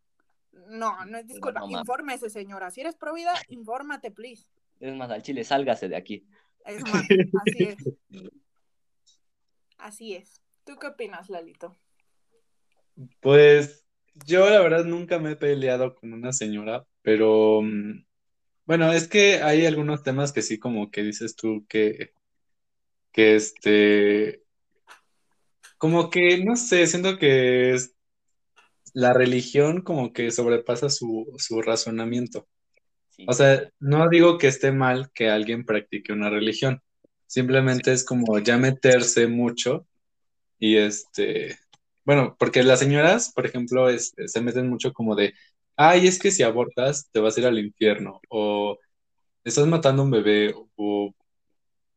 No, 0.70 1.04
no 1.04 1.18
es 1.18 1.28
disculpa. 1.28 1.60
Mames. 1.60 1.80
infórmese, 1.80 2.30
señora. 2.30 2.72
Si 2.72 2.80
eres 2.80 2.96
pro 2.96 3.14
vida, 3.14 3.34
infórmate, 3.50 4.12
please. 4.12 4.48
Es 4.80 4.96
más, 4.96 5.12
al 5.12 5.24
chile, 5.24 5.44
sálgase 5.44 5.90
de 5.90 5.98
aquí. 5.98 6.26
Es 6.66 6.84
así 7.46 7.64
es. 7.64 7.78
Así 9.78 10.16
es. 10.16 10.42
¿Tú 10.66 10.76
qué 10.78 10.88
opinas, 10.88 11.30
Lalito? 11.30 11.76
Pues 13.22 13.86
yo 14.26 14.50
la 14.50 14.62
verdad 14.62 14.86
nunca 14.86 15.20
me 15.20 15.32
he 15.32 15.36
peleado 15.36 15.96
con 15.96 16.14
una 16.14 16.32
señora, 16.32 16.86
pero 17.02 17.62
mm, 17.62 18.06
bueno, 18.66 18.94
es 18.94 19.08
que 19.08 19.42
hay 19.42 19.66
algunos 19.66 20.04
temas 20.04 20.32
que 20.34 20.42
sí 20.42 20.60
como 20.60 20.92
que 20.92 21.04
dices 21.04 21.36
tú 21.36 21.66
que, 21.68 22.14
que 23.12 23.36
este, 23.36 24.44
como 25.78 26.10
que, 26.10 26.44
no 26.44 26.56
sé, 26.56 26.88
siento 26.88 27.18
que 27.18 27.74
es- 27.74 27.96
la 28.94 29.14
religión 29.14 29.82
como 29.82 30.14
que 30.14 30.32
sobrepasa 30.32 30.90
su, 30.90 31.34
su 31.38 31.62
razonamiento. 31.62 32.48
Sí. 33.16 33.26
O 33.26 33.34
sea, 33.34 33.70
no 33.80 34.10
digo 34.10 34.38
que 34.38 34.48
esté 34.48 34.72
mal 34.72 35.12
que 35.14 35.30
alguien 35.30 35.66
practique 35.66 36.14
una 36.14 36.30
religión, 36.30 36.82
simplemente 37.28 37.92
es 37.94 38.06
como 38.06 38.40
ya 38.40 38.58
meterse 38.58 39.28
mucho 39.28 39.88
y 40.60 40.78
este, 40.78 41.58
bueno, 42.06 42.36
porque 42.40 42.64
las 42.64 42.80
señoras, 42.80 43.32
por 43.34 43.46
ejemplo, 43.46 43.90
es- 43.90 44.14
se 44.28 44.42
meten 44.42 44.70
mucho 44.70 44.94
como 44.94 45.16
de, 45.16 45.34
ay, 45.78 46.08
es 46.08 46.20
que 46.20 46.32
si 46.32 46.44
abortas 46.44 47.10
te 47.12 47.20
vas 47.20 47.38
a 47.38 47.42
ir 47.42 47.48
al 47.48 47.60
infierno, 47.60 48.22
o 48.30 48.78
estás 49.44 49.68
matando 49.68 50.04
a 50.04 50.06
un 50.06 50.12
bebé, 50.12 50.54
o, 50.78 51.14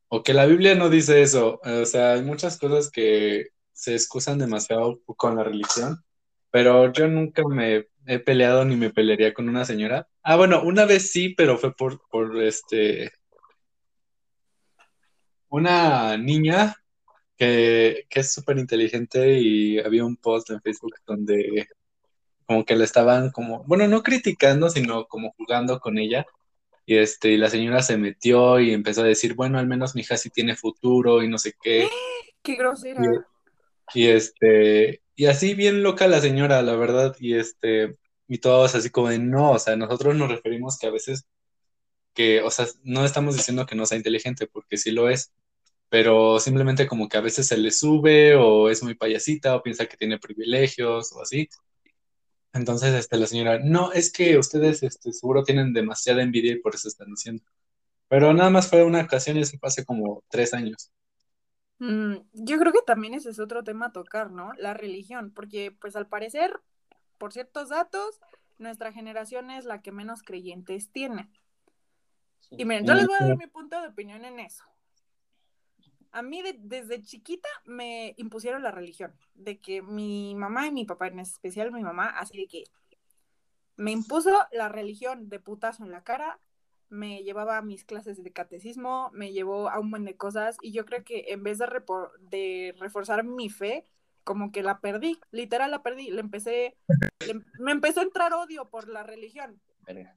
o 0.08 0.22
que 0.22 0.34
la 0.34 0.46
Biblia 0.46 0.74
no 0.74 0.88
dice 0.90 1.22
eso, 1.22 1.60
o 1.62 1.84
sea, 1.86 2.12
hay 2.14 2.22
muchas 2.22 2.58
cosas 2.58 2.90
que 2.90 3.48
se 3.72 3.94
excusan 3.94 4.38
demasiado 4.38 5.00
con 5.16 5.36
la 5.36 5.44
religión, 5.44 5.98
pero 6.50 6.92
yo 6.92 7.08
nunca 7.08 7.42
me 7.48 7.86
he 8.06 8.18
peleado 8.18 8.64
ni 8.64 8.76
me 8.76 8.90
pelearía 8.90 9.34
con 9.34 9.48
una 9.48 9.64
señora. 9.64 10.08
Ah, 10.22 10.36
bueno, 10.36 10.62
una 10.62 10.84
vez 10.84 11.10
sí, 11.10 11.30
pero 11.30 11.58
fue 11.58 11.74
por, 11.74 12.00
por 12.08 12.40
este, 12.42 13.12
una 15.48 16.16
niña 16.16 16.76
que, 17.36 18.06
que 18.08 18.20
es 18.20 18.32
súper 18.32 18.58
inteligente 18.58 19.38
y 19.40 19.78
había 19.78 20.04
un 20.04 20.16
post 20.16 20.50
en 20.50 20.60
Facebook 20.60 20.94
donde 21.06 21.68
como 22.46 22.64
que 22.64 22.76
le 22.76 22.84
estaban 22.84 23.30
como, 23.30 23.64
bueno, 23.64 23.86
no 23.88 24.02
criticando, 24.02 24.70
sino 24.70 25.06
como 25.06 25.32
jugando 25.36 25.80
con 25.80 25.98
ella. 25.98 26.26
Y 26.86 26.96
este, 26.98 27.30
y 27.30 27.36
la 27.36 27.50
señora 27.50 27.82
se 27.82 27.96
metió 27.96 28.60
y 28.60 28.72
empezó 28.72 29.02
a 29.02 29.06
decir, 29.06 29.34
bueno, 29.34 29.58
al 29.58 29.66
menos 29.66 29.96
mi 29.96 30.02
hija 30.02 30.16
sí 30.16 30.30
tiene 30.30 30.54
futuro 30.54 31.22
y 31.22 31.28
no 31.28 31.38
sé 31.38 31.54
qué. 31.60 31.88
Qué 32.42 32.54
grosera. 32.54 33.02
Y 33.02 33.08
este, 33.94 35.02
y 35.14 35.26
así 35.26 35.54
bien 35.54 35.82
loca 35.82 36.06
la 36.08 36.20
señora, 36.20 36.62
la 36.62 36.76
verdad, 36.76 37.16
y 37.20 37.34
este, 37.36 37.96
y 38.28 38.38
todos 38.38 38.74
así 38.74 38.90
como 38.90 39.08
de 39.08 39.18
no, 39.18 39.52
o 39.52 39.58
sea, 39.58 39.76
nosotros 39.76 40.14
nos 40.16 40.30
referimos 40.30 40.78
que 40.78 40.86
a 40.86 40.90
veces 40.90 41.26
que, 42.14 42.42
o 42.42 42.50
sea, 42.50 42.66
no 42.84 43.04
estamos 43.04 43.36
diciendo 43.36 43.66
que 43.66 43.76
no 43.76 43.86
sea 43.86 43.98
inteligente, 43.98 44.46
porque 44.48 44.78
sí 44.78 44.90
lo 44.92 45.08
es, 45.10 45.32
pero 45.90 46.40
simplemente 46.40 46.86
como 46.88 47.08
que 47.08 47.18
a 47.18 47.20
veces 47.22 47.48
se 47.48 47.58
le 47.58 47.70
sube 47.70 48.34
o 48.36 48.70
es 48.70 48.82
muy 48.82 48.94
payasita 48.94 49.56
o 49.56 49.62
piensa 49.62 49.86
que 49.86 49.96
tiene 49.98 50.18
privilegios 50.18 51.12
o 51.12 51.22
así. 51.22 51.48
Entonces, 52.52 52.94
este, 52.94 53.18
la 53.18 53.26
señora, 53.26 53.58
no, 53.62 53.92
es 53.92 54.10
que 54.12 54.38
ustedes, 54.38 54.82
este, 54.82 55.12
seguro 55.12 55.44
tienen 55.44 55.72
demasiada 55.74 56.22
envidia 56.22 56.52
y 56.52 56.60
por 56.60 56.74
eso 56.74 56.88
están 56.88 57.08
diciendo. 57.10 57.44
Pero 58.08 58.32
nada 58.34 58.50
más 58.50 58.68
fue 58.68 58.84
una 58.84 59.02
ocasión 59.02 59.36
y 59.36 59.42
eso 59.42 59.58
fue 59.58 59.68
hace 59.68 59.84
como 59.84 60.24
tres 60.30 60.54
años. 60.54 60.90
Mm, 61.78 62.16
yo 62.32 62.58
creo 62.58 62.72
que 62.72 62.82
también 62.86 63.14
ese 63.14 63.30
es 63.30 63.38
otro 63.38 63.62
tema 63.62 63.86
a 63.86 63.92
tocar, 63.92 64.30
¿no? 64.30 64.52
La 64.54 64.74
religión, 64.74 65.30
porque 65.32 65.70
pues 65.72 65.94
al 65.96 66.06
parecer, 66.06 66.60
por 67.18 67.32
ciertos 67.32 67.68
datos, 67.68 68.20
nuestra 68.58 68.92
generación 68.92 69.50
es 69.50 69.64
la 69.64 69.82
que 69.82 69.92
menos 69.92 70.22
creyentes 70.22 70.90
tiene. 70.90 71.30
Sí. 72.40 72.56
Y 72.58 72.64
miren, 72.64 72.86
yo 72.86 72.94
les 72.94 73.06
voy 73.06 73.16
a 73.20 73.26
dar 73.26 73.36
mi 73.36 73.46
punto 73.46 73.80
de 73.80 73.88
opinión 73.88 74.24
en 74.24 74.40
eso. 74.40 74.64
A 76.12 76.22
mí 76.22 76.40
de- 76.40 76.56
desde 76.58 77.02
chiquita 77.02 77.48
me 77.66 78.14
impusieron 78.16 78.62
la 78.62 78.70
religión, 78.70 79.12
de 79.34 79.58
que 79.58 79.82
mi 79.82 80.34
mamá 80.34 80.66
y 80.66 80.72
mi 80.72 80.86
papá, 80.86 81.08
en 81.08 81.18
especial 81.18 81.72
mi 81.72 81.82
mamá, 81.82 82.06
así 82.08 82.38
de 82.38 82.46
que 82.46 82.64
me 83.76 83.90
impuso 83.90 84.32
la 84.52 84.70
religión 84.70 85.28
de 85.28 85.40
putazo 85.40 85.84
en 85.84 85.90
la 85.90 86.02
cara, 86.02 86.38
me 86.88 87.22
llevaba 87.22 87.58
a 87.58 87.62
mis 87.62 87.84
clases 87.84 88.22
de 88.22 88.32
catecismo, 88.32 89.10
me 89.12 89.32
llevó 89.32 89.68
a 89.68 89.78
un 89.80 89.90
buen 89.90 90.04
de 90.04 90.16
cosas 90.16 90.56
y 90.62 90.72
yo 90.72 90.84
creo 90.86 91.04
que 91.04 91.26
en 91.28 91.42
vez 91.42 91.58
de, 91.58 91.66
de 92.30 92.74
reforzar 92.78 93.24
mi 93.24 93.48
fe, 93.50 93.86
como 94.24 94.50
que 94.52 94.62
la 94.62 94.80
perdí, 94.80 95.18
literal 95.30 95.70
la 95.70 95.82
perdí, 95.82 96.10
le 96.10 96.20
empecé, 96.20 96.76
le- 97.20 97.40
me 97.58 97.72
empezó 97.72 98.00
a 98.00 98.04
entrar 98.04 98.32
odio 98.32 98.68
por 98.68 98.88
la 98.88 99.02
religión. 99.02 99.60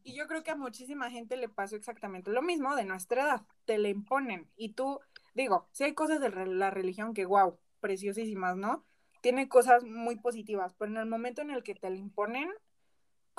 Y 0.04 0.16
yo 0.16 0.28
creo 0.28 0.44
que 0.44 0.52
a 0.52 0.56
muchísima 0.56 1.12
gente 1.12 1.38
le 1.38 1.48
pasó 1.50 1.76
exactamente 1.76 2.32
lo 2.32 2.42
mismo 2.42 2.76
de 2.76 2.86
nuestra 2.86 3.24
edad. 3.24 3.42
Te 3.66 3.78
le 3.78 3.90
imponen. 3.90 4.50
Y 4.56 4.70
tú, 4.70 5.00
digo, 5.36 5.68
si 5.72 5.84
hay 5.84 5.94
cosas 5.94 6.20
de 6.20 6.30
la 6.48 6.72
religión 6.72 7.14
que, 7.14 7.26
wow, 7.26 7.60
preciosísimas, 7.80 8.58
¿no? 8.58 8.84
Tiene 9.22 9.48
cosas 9.48 9.84
muy 9.84 10.16
positivas, 10.16 10.74
pero 10.74 10.90
en 10.92 10.98
el 10.98 11.06
momento 11.06 11.42
en 11.42 11.52
el 11.52 11.62
que 11.64 11.76
te 11.76 11.90
le 11.90 11.98
imponen, 11.98 12.50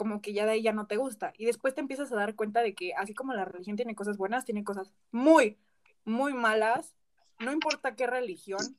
como 0.00 0.22
que 0.22 0.32
ya 0.32 0.46
de 0.46 0.52
ahí 0.52 0.62
ya 0.62 0.72
no 0.72 0.86
te 0.86 0.96
gusta. 0.96 1.34
Y 1.36 1.44
después 1.44 1.74
te 1.74 1.82
empiezas 1.82 2.10
a 2.10 2.16
dar 2.16 2.34
cuenta 2.34 2.62
de 2.62 2.74
que 2.74 2.94
así 2.94 3.12
como 3.12 3.34
la 3.34 3.44
religión 3.44 3.76
tiene 3.76 3.94
cosas 3.94 4.16
buenas, 4.16 4.46
tiene 4.46 4.64
cosas 4.64 4.94
muy, 5.12 5.58
muy 6.06 6.32
malas. 6.32 6.94
No 7.38 7.52
importa 7.52 7.94
qué 7.96 8.06
religión, 8.06 8.78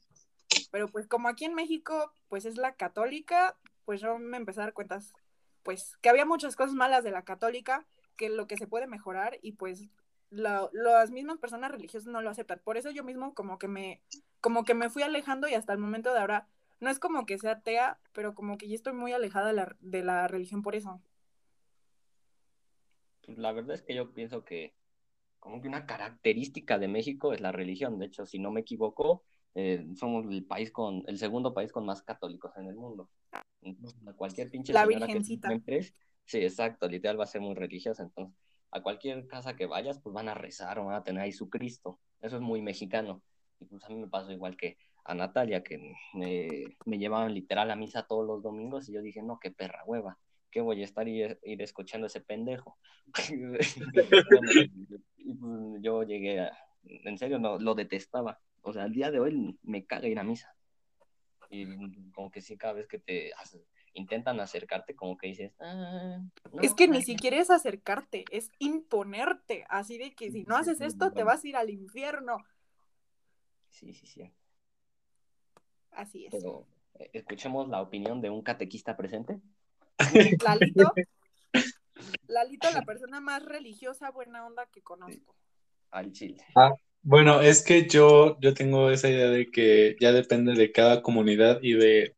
pero 0.71 0.87
pues 0.87 1.05
como 1.05 1.27
aquí 1.27 1.45
en 1.45 1.53
México, 1.53 2.11
pues 2.27 2.45
es 2.45 2.57
la 2.57 2.73
católica, 2.73 3.55
pues 3.85 4.01
yo 4.01 4.17
me 4.17 4.37
empecé 4.37 4.61
a 4.61 4.63
dar 4.63 4.73
cuentas, 4.73 5.13
pues 5.61 5.95
que 6.01 6.09
había 6.09 6.25
muchas 6.25 6.55
cosas 6.55 6.73
malas 6.73 7.03
de 7.03 7.11
la 7.11 7.21
católica, 7.21 7.85
que 8.17 8.29
lo 8.29 8.47
que 8.47 8.57
se 8.57 8.65
puede 8.65 8.87
mejorar 8.87 9.37
y 9.43 9.51
pues 9.51 9.89
la- 10.31 10.69
las 10.73 11.11
mismas 11.11 11.37
personas 11.37 11.69
religiosas 11.69 12.11
no 12.11 12.23
lo 12.23 12.31
aceptan. 12.31 12.61
Por 12.63 12.77
eso 12.77 12.89
yo 12.89 13.03
mismo 13.03 13.35
como 13.35 13.59
que 13.59 13.67
me, 13.67 14.01
como 14.39 14.63
que 14.63 14.73
me 14.73 14.89
fui 14.89 15.03
alejando 15.03 15.47
y 15.47 15.53
hasta 15.53 15.71
el 15.73 15.77
momento 15.77 16.13
de 16.13 16.19
ahora, 16.19 16.47
no 16.79 16.89
es 16.89 16.97
como 16.97 17.27
que 17.27 17.37
sea 17.37 17.51
atea, 17.51 17.99
pero 18.11 18.33
como 18.33 18.57
que 18.57 18.67
ya 18.67 18.73
estoy 18.73 18.93
muy 18.93 19.13
alejada 19.13 19.45
de 19.49 19.53
la, 19.53 19.75
de 19.81 20.01
la 20.03 20.27
religión 20.27 20.63
por 20.63 20.73
eso. 20.75 20.99
La 23.38 23.51
verdad 23.51 23.75
es 23.75 23.81
que 23.81 23.95
yo 23.95 24.13
pienso 24.13 24.43
que 24.43 24.73
como 25.39 25.59
que 25.59 25.67
una 25.67 25.88
característica 25.88 26.77
de 26.77 26.88
México 26.88 27.33
es 27.33 27.41
la 27.41 27.51
religión. 27.51 27.97
De 27.97 28.05
hecho, 28.05 28.25
si 28.25 28.38
no 28.38 28.51
me 28.51 28.61
equivoco, 28.61 29.23
eh, 29.55 29.88
somos 29.95 30.25
el 30.31 30.45
país 30.45 30.71
con, 30.71 31.03
el 31.07 31.17
segundo 31.17 31.53
país 31.53 31.71
con 31.71 31.85
más 31.85 32.03
católicos 32.03 32.51
en 32.57 32.67
el 32.67 32.75
mundo. 32.75 33.09
Entonces, 33.61 34.07
a 34.07 34.13
cualquier 34.13 34.50
pinche 34.50 34.71
La 34.71 34.85
señora 34.85 35.07
que 35.07 35.13
virgencita. 35.13 35.47
te 35.47 35.53
encuentres, 35.55 35.95
sí, 36.25 36.38
exacto, 36.38 36.88
literal 36.88 37.19
va 37.19 37.23
a 37.23 37.27
ser 37.27 37.41
muy 37.41 37.55
religiosa. 37.55 38.03
Entonces, 38.03 38.35
a 38.69 38.81
cualquier 38.81 39.27
casa 39.27 39.55
que 39.55 39.65
vayas, 39.65 40.00
pues 40.00 40.13
van 40.13 40.29
a 40.29 40.35
rezar 40.35 40.77
o 40.79 40.85
van 40.85 40.95
a 40.95 41.03
tener 41.03 41.23
ahí 41.23 41.31
su 41.31 41.50
Cristo. 41.50 42.00
Eso 42.21 42.38
es 42.38 42.41
muy 42.41 42.61
mexicano. 42.61 43.23
Y 43.59 43.65
pues 43.65 43.83
a 43.83 43.89
mí 43.89 43.95
me 43.95 44.07
pasó 44.07 44.31
igual 44.31 44.55
que 44.55 44.77
a 45.03 45.15
Natalia, 45.15 45.63
que 45.63 45.95
me, 46.13 46.77
me 46.85 47.00
llevaban 47.00 47.33
literal 47.33 47.71
a 47.71 47.75
misa 47.75 48.05
todos 48.05 48.25
los 48.25 48.43
domingos 48.43 48.88
y 48.88 48.93
yo 48.93 49.01
dije, 49.01 49.23
no, 49.23 49.39
qué 49.39 49.50
perra 49.50 49.83
hueva. 49.85 50.19
¿Qué 50.51 50.62
voy 50.62 50.81
a 50.81 50.86
estar 50.86 51.08
ir, 51.08 51.39
ir 51.43 51.62
escuchando 51.62 52.05
a 52.05 52.10
ese 52.10 52.22
pendejo? 52.22 52.77
Y 55.24 55.36
pues 55.36 55.81
yo 55.81 56.01
llegué 56.01 56.39
a, 56.39 56.51
en 56.84 57.17
serio, 57.17 57.38
no, 57.39 57.60
lo 57.60 57.75
detestaba. 57.75 58.39
O 58.63 58.74
sea, 58.74 58.84
al 58.84 58.91
día 58.91 59.12
de 59.12 59.20
hoy 59.20 59.58
me 59.62 59.86
caga 59.86 60.08
ir 60.08 60.20
a 60.20 60.24
misa. 60.24 60.55
Y 61.50 62.12
como 62.12 62.31
que 62.31 62.41
sí, 62.41 62.58
cada 62.58 62.74
vez 62.74 62.88
que 62.88 63.00
te 63.00 63.31
intentan 63.93 64.39
acercarte, 64.39 64.96
como 64.96 65.17
que 65.17 65.27
dices, 65.27 65.53
ah, 65.60 66.24
no, 66.53 66.62
es 66.62 66.74
que 66.74 66.88
ni 66.88 67.01
siquiera 67.01 67.38
es 67.38 67.50
acercarte, 67.50 68.24
es 68.31 68.50
imponerte, 68.58 69.65
así 69.70 69.98
de 69.98 70.15
que 70.15 70.31
si 70.31 70.43
no 70.43 70.55
haces 70.55 70.79
esto 70.79 71.12
te 71.12 71.24
vas 71.24 71.43
a 71.43 71.48
ir 71.48 71.55
al 71.58 71.70
infierno. 71.70 72.38
Sí, 73.70 73.93
sí, 73.93 74.08
sí. 74.08 74.31
Así 75.91 76.25
es. 76.25 76.31
Pero 76.31 76.67
eh, 77.00 77.10
escuchemos 77.13 77.67
la 77.67 77.81
opinión 77.81 78.22
de 78.22 78.29
un 78.29 78.41
catequista 78.41 78.96
presente. 78.96 79.41
Lalito, 80.43 80.93
Lalito, 82.27 82.72
la 82.72 82.84
persona 82.84 83.20
más 83.20 83.43
religiosa, 83.43 84.12
buena 84.12 84.46
onda 84.46 84.65
que 84.72 84.81
conozco. 84.81 85.36
Al 85.91 86.12
chile. 86.13 86.43
Bueno, 87.03 87.41
es 87.41 87.63
que 87.63 87.88
yo, 87.88 88.39
yo 88.39 88.53
tengo 88.53 88.91
esa 88.91 89.10
idea 89.10 89.29
de 89.29 89.50
que 89.51 89.96
ya 90.00 90.12
depende 90.12 90.53
de 90.53 90.72
cada 90.72 91.01
comunidad 91.01 91.60
y 91.62 91.74
de, 91.74 92.15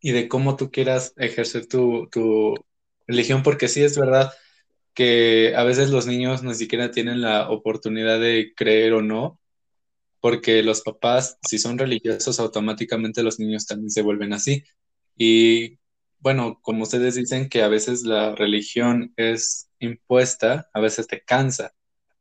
y 0.00 0.12
de 0.12 0.28
cómo 0.28 0.56
tú 0.56 0.70
quieras 0.70 1.14
ejercer 1.16 1.66
tu, 1.66 2.08
tu 2.10 2.54
religión, 3.06 3.42
porque 3.42 3.68
sí 3.68 3.82
es 3.82 3.96
verdad 3.96 4.32
que 4.94 5.54
a 5.56 5.64
veces 5.64 5.90
los 5.90 6.06
niños 6.06 6.42
ni 6.42 6.54
siquiera 6.54 6.90
tienen 6.90 7.20
la 7.20 7.50
oportunidad 7.50 8.20
de 8.20 8.52
creer 8.56 8.94
o 8.94 9.02
no, 9.02 9.38
porque 10.20 10.62
los 10.62 10.82
papás, 10.82 11.38
si 11.48 11.58
son 11.58 11.78
religiosos, 11.78 12.40
automáticamente 12.40 13.22
los 13.22 13.38
niños 13.40 13.66
también 13.66 13.90
se 13.90 14.02
vuelven 14.02 14.32
así. 14.32 14.64
Y 15.16 15.78
bueno, 16.22 16.60
como 16.62 16.84
ustedes 16.84 17.16
dicen 17.16 17.48
que 17.48 17.62
a 17.62 17.68
veces 17.68 18.04
la 18.04 18.34
religión 18.36 19.12
es 19.16 19.70
impuesta, 19.80 20.68
a 20.72 20.80
veces 20.80 21.08
te 21.08 21.22
cansa. 21.22 21.72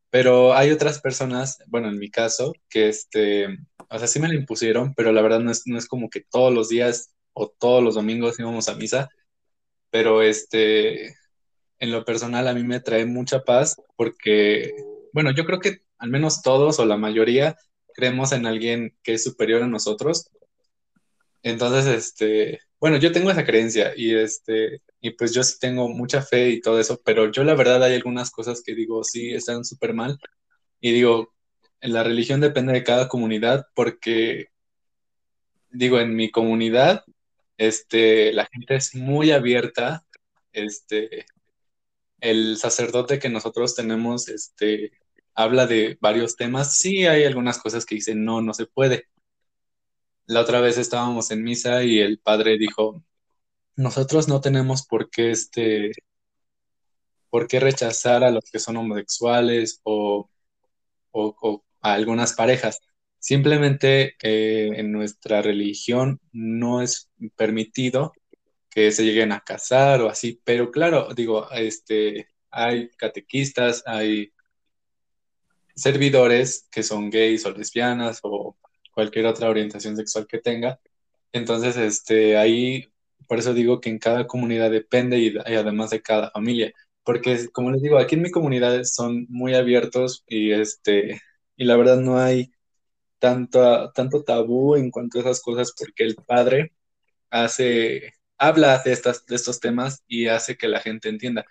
Pero 0.09 0.53
hay 0.55 0.71
otras 0.71 1.01
personas, 1.01 1.59
bueno, 1.67 1.89
en 1.89 1.99
mi 1.99 2.09
caso, 2.11 2.53
que 2.69 2.89
este, 2.89 3.47
o 3.89 3.99
sea, 3.99 4.07
sí 4.07 4.19
me 4.19 4.27
la 4.27 4.35
impusieron, 4.35 4.93
pero 4.95 5.11
la 5.13 5.21
verdad 5.21 5.39
no 5.41 5.51
es, 5.51 5.63
no 5.67 5.77
es 5.77 5.87
como 5.87 6.09
que 6.09 6.21
todos 6.21 6.53
los 6.53 6.69
días 6.69 7.15
o 7.33 7.49
todos 7.49 7.83
los 7.83 7.95
domingos 7.95 8.39
íbamos 8.39 8.69
a 8.69 8.75
misa. 8.75 9.09
pero 9.91 10.21
este, 10.23 11.07
en 11.79 11.91
lo 11.91 12.05
personal 12.05 12.47
a 12.47 12.53
mí 12.53 12.63
me 12.63 12.79
trae 12.81 13.05
mucha 13.05 13.43
paz 13.43 13.77
porque, 13.97 14.73
bueno, 15.13 15.31
yo 15.33 15.45
creo 15.45 15.59
que 15.59 15.81
al 15.99 16.09
menos 16.11 16.41
todos 16.43 16.79
o 16.79 16.85
la 16.85 16.97
mayoría 16.97 17.57
creemos 17.95 18.31
en 18.33 18.45
alguien 18.47 18.97
que 19.03 19.13
es 19.15 19.23
superior 19.23 19.63
a 19.63 19.67
nosotros. 19.67 20.29
Entonces, 21.43 21.85
este, 21.87 22.61
bueno, 22.81 22.97
yo 22.97 23.11
tengo 23.11 23.31
esa 23.31 23.45
creencia 23.45 23.93
y 23.95 24.15
este, 24.15 24.81
y 25.01 25.11
pues 25.11 25.33
yo 25.33 25.43
sí 25.43 25.57
tengo 25.59 25.87
mucha 25.89 26.21
fe 26.23 26.49
y 26.49 26.61
todo 26.61 26.79
eso, 26.79 26.99
pero 27.05 27.31
yo 27.31 27.43
la 27.43 27.55
verdad 27.55 27.83
hay 27.83 27.95
algunas 27.95 28.31
cosas 28.31 28.63
que 28.63 28.75
digo, 28.75 29.03
sí, 29.03 29.31
están 29.33 29.63
súper 29.65 29.93
mal. 29.93 30.19
Y 30.81 30.91
digo, 30.93 31.33
la 31.81 32.03
religión 32.03 32.41
depende 32.41 32.73
de 32.73 32.83
cada 32.83 33.07
comunidad 33.07 33.67
porque, 33.75 34.47
digo, 35.69 35.99
en 35.99 36.15
mi 36.15 36.31
comunidad, 36.31 37.03
este, 37.57 38.33
la 38.33 38.47
gente 38.51 38.75
es 38.75 38.95
muy 38.95 39.31
abierta, 39.31 40.05
este, 40.53 41.25
el 42.19 42.57
sacerdote 42.57 43.19
que 43.19 43.29
nosotros 43.29 43.75
tenemos, 43.75 44.27
este, 44.29 44.91
habla 45.35 45.67
de 45.67 45.97
varios 46.01 46.35
temas. 46.35 46.77
Sí, 46.77 47.05
hay 47.05 47.25
algunas 47.25 47.59
cosas 47.59 47.85
que 47.85 47.95
dicen, 47.95 48.25
no, 48.25 48.41
no 48.41 48.53
se 48.53 48.65
puede. 48.65 49.07
La 50.31 50.39
otra 50.39 50.61
vez 50.61 50.77
estábamos 50.77 51.29
en 51.31 51.43
misa 51.43 51.83
y 51.83 51.99
el 51.99 52.17
padre 52.17 52.57
dijo, 52.57 53.03
nosotros 53.75 54.29
no 54.29 54.39
tenemos 54.39 54.87
por 54.87 55.09
qué, 55.09 55.31
este, 55.31 55.91
por 57.29 57.49
qué 57.49 57.59
rechazar 57.59 58.23
a 58.23 58.31
los 58.31 58.45
que 58.49 58.59
son 58.59 58.77
homosexuales 58.77 59.81
o, 59.83 60.29
a 61.81 61.93
algunas 61.93 62.31
parejas. 62.31 62.79
Simplemente 63.19 64.15
eh, 64.23 64.69
en 64.77 64.93
nuestra 64.93 65.41
religión 65.41 66.21
no 66.31 66.81
es 66.81 67.09
permitido 67.35 68.13
que 68.69 68.93
se 68.93 69.03
lleguen 69.03 69.33
a 69.33 69.41
casar 69.41 70.01
o 70.01 70.09
así, 70.09 70.39
pero 70.45 70.71
claro, 70.71 71.13
digo, 71.13 71.51
este, 71.51 72.29
hay 72.51 72.87
catequistas, 72.91 73.83
hay 73.85 74.31
servidores 75.75 76.69
que 76.71 76.83
son 76.83 77.09
gays 77.09 77.45
o 77.45 77.51
lesbianas 77.51 78.21
o 78.23 78.55
cualquier 78.91 79.25
otra 79.25 79.49
orientación 79.49 79.95
sexual 79.97 80.27
que 80.27 80.39
tenga. 80.39 80.79
Entonces, 81.33 81.77
este, 81.77 82.37
ahí, 82.37 82.91
por 83.27 83.39
eso 83.39 83.53
digo 83.53 83.81
que 83.81 83.89
en 83.89 83.99
cada 83.99 84.27
comunidad 84.27 84.71
depende 84.71 85.19
y, 85.19 85.37
además 85.37 85.91
de 85.91 86.01
cada 86.01 86.31
familia, 86.31 86.73
porque 87.03 87.49
como 87.51 87.71
les 87.71 87.81
digo, 87.81 87.97
aquí 87.97 88.15
en 88.15 88.21
mi 88.23 88.31
comunidad 88.31 88.83
son 88.83 89.25
muy 89.29 89.55
abiertos 89.55 90.23
y 90.27 90.51
este, 90.51 91.21
y 91.55 91.65
la 91.65 91.77
verdad 91.77 91.97
no 91.97 92.19
hay 92.19 92.51
tanto, 93.19 93.91
tanto 93.93 94.23
tabú 94.23 94.75
en 94.75 94.91
cuanto 94.91 95.19
a 95.19 95.21
esas 95.21 95.41
cosas 95.41 95.73
porque 95.77 96.03
el 96.05 96.15
padre 96.15 96.73
hace 97.29 98.13
habla 98.41 98.79
de, 98.83 98.91
estas, 98.91 99.25
de 99.27 99.35
estos 99.35 99.59
temas 99.59 100.03
y 100.07 100.27
hace 100.27 100.57
que 100.57 100.67
la 100.67 100.81
gente 100.81 101.09
entienda. 101.09 101.45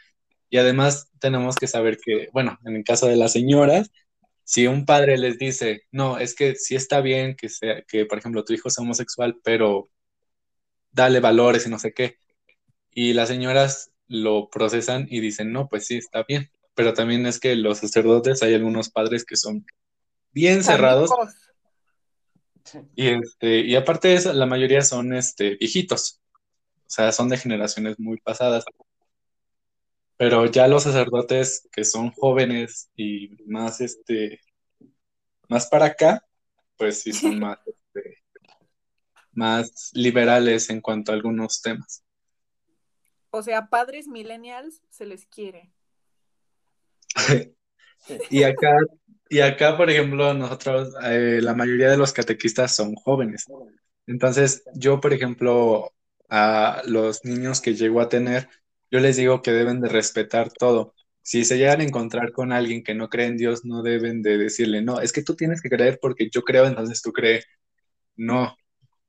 Y 0.50 0.58
además 0.58 1.08
tenemos 1.20 1.56
que 1.56 1.68
saber 1.68 1.98
que, 1.98 2.28
bueno, 2.32 2.58
en 2.64 2.76
el 2.76 2.84
caso 2.84 3.06
de 3.06 3.16
las 3.16 3.32
señoras, 3.32 3.92
si 4.50 4.66
un 4.66 4.84
padre 4.84 5.16
les 5.16 5.38
dice, 5.38 5.84
no, 5.92 6.18
es 6.18 6.34
que 6.34 6.56
sí 6.56 6.74
está 6.74 7.00
bien 7.00 7.36
que, 7.36 7.48
sea, 7.48 7.82
que 7.82 8.04
por 8.04 8.18
ejemplo, 8.18 8.44
tu 8.44 8.52
hijo 8.52 8.68
sea 8.68 8.82
homosexual, 8.82 9.38
pero 9.44 9.88
dale 10.90 11.20
valores 11.20 11.68
y 11.68 11.70
no 11.70 11.78
sé 11.78 11.92
qué, 11.92 12.16
y 12.90 13.12
las 13.12 13.28
señoras 13.28 13.92
lo 14.08 14.50
procesan 14.50 15.06
y 15.08 15.20
dicen, 15.20 15.52
no, 15.52 15.68
pues 15.68 15.86
sí, 15.86 15.98
está 15.98 16.24
bien, 16.24 16.50
pero 16.74 16.94
también 16.94 17.26
es 17.26 17.38
que 17.38 17.54
los 17.54 17.78
sacerdotes, 17.78 18.42
hay 18.42 18.54
algunos 18.54 18.90
padres 18.90 19.24
que 19.24 19.36
son 19.36 19.64
bien 20.32 20.64
cerrados. 20.64 21.10
Y, 22.96 23.06
este, 23.06 23.60
y 23.60 23.76
aparte 23.76 24.08
de 24.08 24.14
eso, 24.14 24.32
la 24.32 24.46
mayoría 24.46 24.82
son 24.82 25.14
este, 25.14 25.54
viejitos. 25.60 26.20
O 26.74 26.90
sea, 26.90 27.12
son 27.12 27.28
de 27.28 27.36
generaciones 27.36 28.00
muy 28.00 28.18
pasadas. 28.18 28.64
Pero 30.20 30.44
ya 30.44 30.68
los 30.68 30.82
sacerdotes 30.82 31.66
que 31.72 31.82
son 31.82 32.10
jóvenes 32.10 32.90
y 32.94 33.42
más, 33.46 33.80
este, 33.80 34.38
más 35.48 35.66
para 35.68 35.86
acá, 35.86 36.22
pues 36.76 37.00
sí 37.00 37.14
son 37.14 37.38
más, 37.38 37.58
este, 37.66 38.18
más 39.32 39.90
liberales 39.94 40.68
en 40.68 40.82
cuanto 40.82 41.10
a 41.10 41.14
algunos 41.14 41.62
temas. 41.62 42.04
O 43.30 43.42
sea, 43.42 43.70
padres 43.70 44.08
millennials 44.08 44.82
se 44.90 45.06
les 45.06 45.24
quiere. 45.24 45.72
y 48.28 48.42
acá, 48.42 48.76
y 49.30 49.40
acá, 49.40 49.78
por 49.78 49.88
ejemplo, 49.88 50.34
nosotros, 50.34 50.92
eh, 51.02 51.40
la 51.40 51.54
mayoría 51.54 51.88
de 51.88 51.96
los 51.96 52.12
catequistas 52.12 52.76
son 52.76 52.94
jóvenes. 52.94 53.46
Entonces, 54.06 54.64
yo, 54.74 55.00
por 55.00 55.14
ejemplo, 55.14 55.94
a 56.28 56.82
los 56.84 57.24
niños 57.24 57.62
que 57.62 57.74
llego 57.74 58.02
a 58.02 58.10
tener, 58.10 58.50
yo 58.90 59.00
les 59.00 59.16
digo 59.16 59.42
que 59.42 59.52
deben 59.52 59.80
de 59.80 59.88
respetar 59.88 60.50
todo. 60.52 60.94
Si 61.22 61.44
se 61.44 61.58
llegan 61.58 61.80
a 61.80 61.84
encontrar 61.84 62.32
con 62.32 62.52
alguien 62.52 62.82
que 62.82 62.94
no 62.94 63.08
cree 63.08 63.26
en 63.26 63.36
Dios, 63.36 63.64
no 63.64 63.82
deben 63.82 64.22
de 64.22 64.38
decirle, 64.38 64.82
no, 64.82 65.00
es 65.00 65.12
que 65.12 65.22
tú 65.22 65.36
tienes 65.36 65.62
que 65.62 65.68
creer 65.68 65.98
porque 66.00 66.28
yo 66.30 66.42
creo, 66.42 66.66
entonces 66.66 67.02
tú 67.02 67.12
crees. 67.12 67.46
No, 68.16 68.56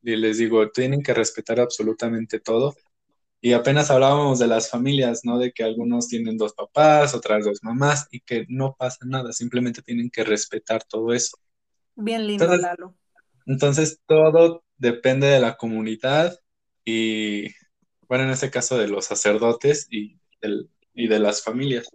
y 0.04 0.16
les 0.16 0.38
digo, 0.38 0.70
tienen 0.72 1.02
que 1.02 1.14
respetar 1.14 1.60
absolutamente 1.60 2.40
todo. 2.40 2.76
Y 3.44 3.54
apenas 3.54 3.90
hablábamos 3.90 4.38
de 4.38 4.48
las 4.48 4.70
familias, 4.70 5.22
¿no? 5.24 5.40
De 5.40 5.52
que 5.52 5.64
algunos 5.64 6.08
tienen 6.08 6.38
dos 6.38 6.54
papás, 6.54 7.16
otras 7.16 7.44
dos 7.44 7.60
mamás, 7.64 8.08
y 8.12 8.20
que 8.20 8.46
no 8.50 8.76
pasa 8.78 9.00
nada, 9.06 9.34
simplemente 9.34 9.82
tienen 9.82 10.12
que 10.12 10.24
respetar 10.24 10.84
todo 10.84 11.12
eso. 11.12 11.38
Bien 11.96 12.28
lindo, 12.28 12.56
Lalo. 12.56 12.96
Entonces, 13.48 14.00
todo 14.06 14.64
depende 14.78 15.26
de 15.28 15.40
la 15.40 15.58
comunidad 15.58 16.38
y, 16.86 17.48
bueno, 18.12 18.26
en 18.26 18.32
este 18.32 18.52
caso 18.52 18.78
de 18.78 18.90
los 18.90 19.06
sacerdotes 19.06 19.88
y, 19.90 20.20
y 20.94 21.08
de 21.08 21.20
las 21.20 21.42
familias. 21.42 21.90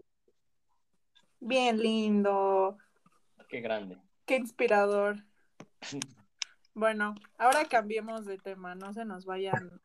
Bien 1.40 1.78
lindo. 1.78 2.78
Qué 3.50 3.60
grande. 3.60 3.98
Qué 4.24 4.36
inspirador. 4.36 5.22
Bueno, 6.72 7.14
ahora 7.38 7.64
cambiemos 7.64 8.26
de 8.26 8.36
tema, 8.36 8.74
no 8.74 8.92
se 8.92 9.06
nos 9.06 9.24
vayan. 9.24 9.80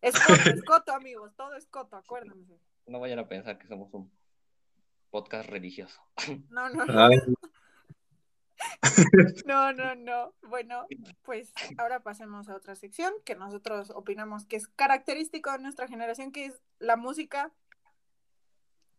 Es 0.00 0.14
coto, 0.64 0.92
amigos, 0.92 1.34
todo 1.34 1.56
es 1.56 1.66
coto, 1.66 1.96
acuérdense. 1.96 2.56
No 2.86 3.00
vayan 3.00 3.18
a 3.18 3.26
pensar 3.26 3.58
que 3.58 3.66
somos 3.66 3.92
un 3.94 4.08
podcast 5.10 5.48
religioso. 5.48 6.00
No, 6.50 6.68
no, 6.68 6.84
no. 6.84 7.08
No, 9.46 9.72
no, 9.72 9.94
no. 9.94 10.34
Bueno, 10.42 10.86
pues 11.22 11.52
ahora 11.78 12.00
pasemos 12.00 12.48
a 12.48 12.56
otra 12.56 12.74
sección 12.74 13.12
que 13.24 13.34
nosotros 13.34 13.90
opinamos 13.90 14.46
que 14.46 14.56
es 14.56 14.68
característico 14.68 15.52
de 15.52 15.58
nuestra 15.58 15.88
generación, 15.88 16.32
que 16.32 16.46
es 16.46 16.62
la 16.78 16.96
música. 16.96 17.52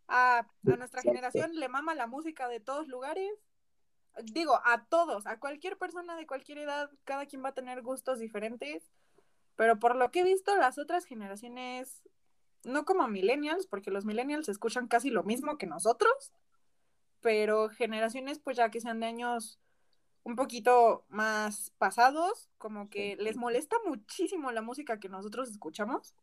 A, 0.08 0.48
nuestra 0.64 1.02
generación 1.02 1.56
le 1.56 1.70
mama 1.70 1.96
la 1.96 2.08
música 2.08 2.48
de 2.48 2.60
todos 2.60 2.88
lugares. 2.88 3.32
Digo, 4.24 4.60
a 4.66 4.86
todos, 4.86 5.26
a 5.26 5.40
cualquier 5.40 5.78
persona 5.78 6.18
de 6.18 6.28
cualquier 6.28 6.58
edad, 6.58 6.90
cada 7.06 7.26
quien 7.26 7.44
va 7.44 7.50
a 7.50 7.54
tener 7.54 7.82
gustos 7.82 8.20
diferentes. 8.20 8.92
Pero 9.56 9.80
por 9.80 9.96
lo 9.96 10.12
que 10.12 10.22
he 10.22 10.24
visto, 10.24 10.56
las 10.58 10.78
otras 10.78 11.06
generaciones, 11.06 12.02
no 12.64 12.84
como 12.84 13.08
millennials, 13.08 13.68
porque 13.68 13.92
los 13.92 14.06
millennials 14.06 14.50
escuchan 14.50 14.88
casi 14.88 15.10
lo 15.10 15.24
mismo 15.24 15.58
que 15.58 15.68
nosotros, 15.68 16.34
pero 17.22 17.70
generaciones 17.70 18.40
pues 18.40 18.58
ya 18.58 18.70
que 18.70 18.82
sean 18.82 19.00
de 19.00 19.08
años 19.08 19.60
un 20.24 20.36
poquito 20.36 21.06
más 21.10 21.72
pasados, 21.78 22.50
como 22.58 22.90
que 22.90 23.16
les 23.18 23.38
molesta 23.38 23.76
muchísimo 23.86 24.52
la 24.52 24.62
música 24.62 25.00
que 25.00 25.10
nosotros 25.10 25.50
escuchamos. 25.50 26.16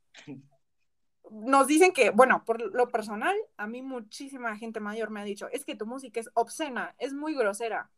Nos 1.31 1.67
dicen 1.67 1.93
que, 1.93 2.11
bueno, 2.11 2.45
por 2.45 2.61
lo 2.75 2.89
personal, 2.89 3.37
a 3.57 3.67
mí 3.67 3.83
muchísima 3.83 4.57
gente 4.57 4.81
mayor 4.81 5.11
me 5.11 5.21
ha 5.21 5.25
dicho, 5.25 5.49
es 5.51 5.65
que 5.65 5.75
tu 5.75 5.85
música 5.85 6.21
es 6.21 6.31
obscena, 6.35 6.95
es 6.99 7.13
muy 7.13 7.35
grosera. 7.35 7.91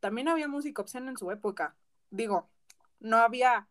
También 0.00 0.28
había 0.28 0.48
música 0.48 0.80
obscena 0.80 1.10
en 1.10 1.16
su 1.16 1.30
época. 1.30 1.74
Digo, 2.10 2.48
no 3.00 3.18
había, 3.18 3.68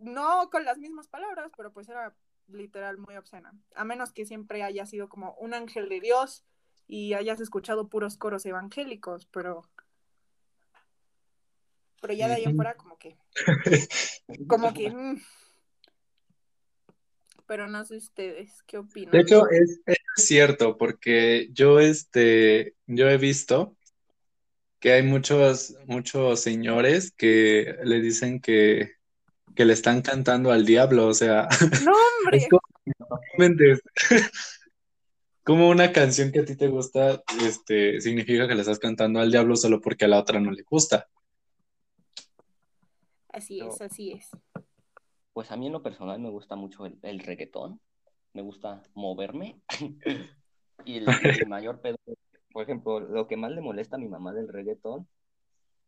no 0.00 0.50
con 0.50 0.64
las 0.64 0.78
mismas 0.78 1.06
palabras, 1.06 1.52
pero 1.56 1.72
pues 1.72 1.88
era 1.88 2.14
literal 2.48 2.98
muy 2.98 3.16
obscena. 3.16 3.54
A 3.74 3.84
menos 3.84 4.12
que 4.12 4.26
siempre 4.26 4.62
haya 4.64 4.84
sido 4.86 5.08
como 5.08 5.34
un 5.34 5.54
ángel 5.54 5.88
de 5.88 6.00
Dios 6.00 6.44
y 6.88 7.12
hayas 7.12 7.40
escuchado 7.40 7.88
puros 7.88 8.16
coros 8.16 8.44
evangélicos, 8.46 9.26
pero 9.26 9.62
pero 12.00 12.14
ya 12.14 12.28
de 12.28 12.34
ahí 12.34 12.44
en 12.44 12.56
fuera 12.56 12.74
como 12.74 12.98
que 12.98 13.16
como 14.48 14.72
que 14.72 14.90
mm. 14.90 15.20
pero 17.46 17.68
no 17.68 17.84
sé 17.84 17.96
ustedes 17.98 18.62
qué 18.66 18.78
opinan. 18.78 19.12
De 19.12 19.20
hecho 19.20 19.48
es, 19.50 19.80
es, 19.86 19.98
cierto 20.16 20.76
porque 20.76 21.48
yo 21.52 21.78
este 21.78 22.74
yo 22.86 23.08
he 23.08 23.18
visto 23.18 23.76
que 24.80 24.92
hay 24.92 25.02
muchos 25.02 25.76
muchos 25.86 26.40
señores 26.40 27.12
que 27.12 27.76
le 27.84 28.00
dicen 28.00 28.40
que 28.40 28.98
que 29.54 29.64
le 29.64 29.72
están 29.72 30.02
cantando 30.02 30.52
al 30.52 30.64
diablo, 30.64 31.08
o 31.08 31.14
sea, 31.14 31.48
no 31.84 31.92
hombre. 31.92 32.46
como 32.50 32.62
una 35.54 35.92
canción 35.92 36.30
que 36.30 36.40
a 36.40 36.44
ti 36.44 36.56
te 36.56 36.68
gusta, 36.68 37.22
este, 37.42 38.00
significa 38.00 38.46
que 38.46 38.54
le 38.54 38.60
estás 38.60 38.78
cantando 38.78 39.20
al 39.20 39.30
diablo 39.30 39.56
solo 39.56 39.80
porque 39.80 40.04
a 40.04 40.08
la 40.08 40.18
otra 40.18 40.40
no 40.40 40.50
le 40.50 40.62
gusta. 40.62 41.08
Así 43.28 43.60
es, 43.60 43.80
así 43.80 44.12
es. 44.12 44.30
Pues 45.32 45.50
a 45.50 45.56
mí 45.56 45.66
en 45.66 45.72
lo 45.72 45.82
personal 45.82 46.18
me 46.20 46.30
gusta 46.30 46.56
mucho 46.56 46.86
el, 46.86 47.20
reggaetón. 47.20 47.80
me 48.32 48.42
gusta 48.42 48.82
moverme. 48.94 49.60
y 50.84 50.96
el, 50.98 51.06
el 51.08 51.08
mayor 51.48 51.80
pedo, 51.80 51.96
por 52.52 52.64
ejemplo, 52.64 53.00
lo 53.00 53.26
que 53.26 53.36
más 53.36 53.52
le 53.52 53.60
molesta 53.60 53.96
a 53.96 54.00
mi 54.00 54.08
mamá 54.08 54.32
del 54.32 54.48
reggaetón 54.48 55.08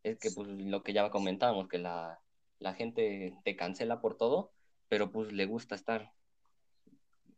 es 0.03 0.17
que, 0.17 0.31
pues, 0.31 0.47
lo 0.47 0.81
que 0.81 0.93
ya 0.93 1.09
comentábamos, 1.11 1.67
que 1.67 1.77
la, 1.77 2.19
la 2.59 2.73
gente 2.73 3.37
te 3.43 3.55
cancela 3.55 4.01
por 4.01 4.17
todo, 4.17 4.51
pero 4.87 5.11
pues 5.11 5.31
le 5.31 5.45
gusta 5.45 5.75
estar 5.75 6.11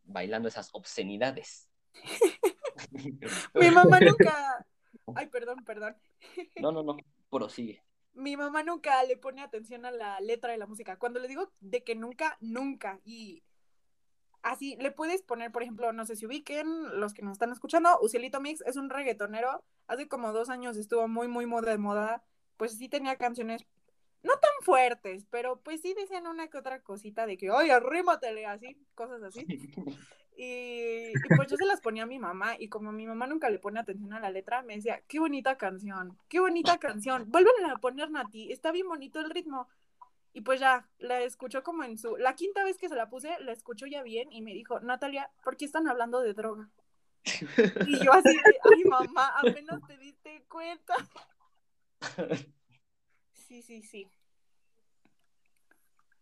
bailando 0.05 0.47
esas 0.47 0.69
obscenidades. 0.73 1.69
Mi 3.53 3.71
mamá 3.71 3.99
nunca. 3.99 4.65
Ay, 5.15 5.27
perdón, 5.27 5.63
perdón. 5.65 5.95
No, 6.61 6.71
no, 6.71 6.83
no, 6.83 6.97
prosigue. 7.29 7.83
Mi 8.13 8.37
mamá 8.37 8.63
nunca 8.63 9.03
le 9.03 9.17
pone 9.17 9.41
atención 9.41 9.85
a 9.85 9.91
la 9.91 10.19
letra 10.19 10.51
de 10.51 10.57
la 10.57 10.67
música. 10.67 10.97
Cuando 10.97 11.19
le 11.19 11.27
digo 11.27 11.51
de 11.59 11.83
que 11.83 11.95
nunca, 11.95 12.37
nunca. 12.41 12.99
Y 13.03 13.43
así, 14.43 14.75
le 14.79 14.91
puedes 14.91 15.23
poner, 15.23 15.51
por 15.51 15.63
ejemplo, 15.63 15.91
no 15.93 16.05
sé 16.05 16.15
si 16.15 16.25
ubiquen 16.25 16.99
los 16.99 17.13
que 17.13 17.23
nos 17.23 17.33
están 17.33 17.51
escuchando, 17.51 17.97
Ucielito 18.01 18.39
Mix 18.39 18.61
es 18.61 18.75
un 18.75 18.89
reggaetonero. 18.89 19.63
Hace 19.87 20.07
como 20.07 20.31
dos 20.31 20.49
años 20.49 20.77
estuvo 20.77 21.07
muy, 21.07 21.27
muy 21.27 21.45
moda 21.45 21.71
de 21.71 21.77
moda. 21.77 22.23
Pues 22.57 22.77
sí 22.77 22.87
tenía 22.87 23.17
canciones 23.17 23.65
no 24.21 24.33
tan 24.33 24.51
fuertes, 24.61 25.25
pero 25.29 25.59
pues 25.61 25.81
sí 25.81 25.93
decían 25.93 26.27
una 26.27 26.47
que 26.47 26.57
otra 26.57 26.81
cosita 26.81 27.25
de 27.25 27.37
que, 27.37 27.51
oye, 27.51 27.71
arrímatele, 27.71 28.45
así, 28.45 28.77
cosas 28.95 29.21
así. 29.21 29.45
Y, 30.35 31.13
pues 31.35 31.49
yo 31.49 31.57
se 31.57 31.65
las 31.65 31.81
ponía 31.81 32.03
a 32.03 32.07
mi 32.07 32.19
mamá 32.19 32.55
y 32.57 32.67
como 32.67 32.91
mi 32.91 33.05
mamá 33.05 33.27
nunca 33.27 33.49
le 33.49 33.59
pone 33.59 33.79
atención 33.79 34.13
a 34.13 34.19
la 34.19 34.31
letra, 34.31 34.63
me 34.63 34.75
decía, 34.75 35.01
qué 35.07 35.19
bonita 35.19 35.57
canción, 35.57 36.17
qué 36.27 36.39
bonita 36.39 36.77
canción, 36.79 37.25
vuelven 37.29 37.65
a 37.65 37.77
poner 37.77 38.09
Nati, 38.09 38.51
está 38.51 38.71
bien 38.71 38.87
bonito 38.87 39.19
el 39.19 39.29
ritmo. 39.29 39.67
Y 40.33 40.41
pues 40.41 40.59
ya, 40.59 40.87
la 40.97 41.21
escuchó 41.21 41.61
como 41.61 41.83
en 41.83 41.99
su... 41.99 42.17
La 42.17 42.35
quinta 42.35 42.63
vez 42.63 42.77
que 42.77 42.89
se 42.89 42.95
la 42.95 43.07
puse, 43.07 43.29
la 43.41 43.51
escuchó 43.51 43.85
ya 43.85 44.01
bien 44.01 44.31
y 44.31 44.41
me 44.41 44.53
dijo, 44.53 44.79
Natalia, 44.79 45.29
¿por 45.43 45.57
qué 45.57 45.65
están 45.65 45.87
hablando 45.87 46.21
de 46.21 46.33
droga? 46.33 46.69
Y 47.85 48.03
yo 48.03 48.11
así 48.11 48.35
ay 48.63 48.83
mamá, 48.85 49.33
apenas 49.37 49.79
te 49.87 49.97
diste 49.97 50.43
cuenta. 50.49 50.95
Sí, 53.33 53.61
sí, 53.61 53.83
sí. 53.83 54.07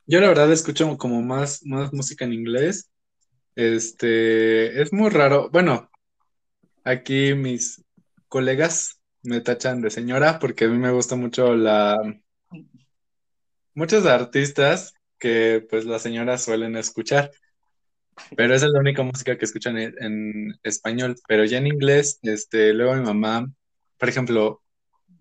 Yo 0.06 0.20
la 0.20 0.28
verdad 0.28 0.52
escucho 0.52 0.98
como 0.98 1.22
más, 1.22 1.64
más 1.64 1.94
música 1.94 2.26
en 2.26 2.34
inglés. 2.34 2.91
Este, 3.56 4.82
es 4.82 4.94
muy 4.94 5.10
raro. 5.10 5.50
Bueno, 5.50 5.90
aquí 6.84 7.34
mis 7.34 7.84
colegas 8.28 9.00
me 9.24 9.42
tachan 9.42 9.82
de 9.82 9.90
señora 9.90 10.40
porque 10.40 10.66
a 10.66 10.68
mí 10.70 10.78
me 10.78 10.92
gusta 10.92 11.16
mucho 11.16 11.56
la... 11.56 11.98
Muchos 13.74 14.06
artistas 14.06 14.94
que 15.18 15.66
pues 15.70 15.86
las 15.86 16.02
señoras 16.02 16.44
suelen 16.44 16.76
escuchar, 16.76 17.32
pero 18.36 18.54
esa 18.54 18.66
es 18.66 18.72
la 18.72 18.80
única 18.80 19.04
música 19.04 19.38
que 19.38 19.46
escuchan 19.46 19.78
en, 19.78 19.94
en 20.04 20.54
español, 20.64 21.16
pero 21.28 21.46
ya 21.46 21.58
en 21.60 21.68
inglés, 21.68 22.20
este, 22.24 22.74
luego 22.74 22.96
mi 22.96 23.04
mamá, 23.04 23.50
por 23.98 24.10
ejemplo, 24.10 24.62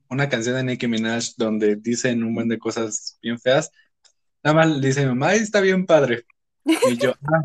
una 0.08 0.28
canción 0.28 0.56
de 0.56 0.64
Nicki 0.64 0.88
Minaj 0.88 1.34
donde 1.36 1.76
dicen 1.76 2.24
un 2.24 2.34
buen 2.34 2.48
de 2.48 2.58
cosas 2.58 3.18
bien 3.22 3.38
feas, 3.38 3.70
nada 4.42 4.56
más 4.56 4.80
dice 4.80 5.02
mi 5.02 5.08
mamá, 5.08 5.28
"Ay, 5.28 5.40
está 5.40 5.60
bien 5.60 5.86
padre. 5.86 6.24
Y 6.64 6.96
yo, 6.96 7.14
"Ah". 7.22 7.44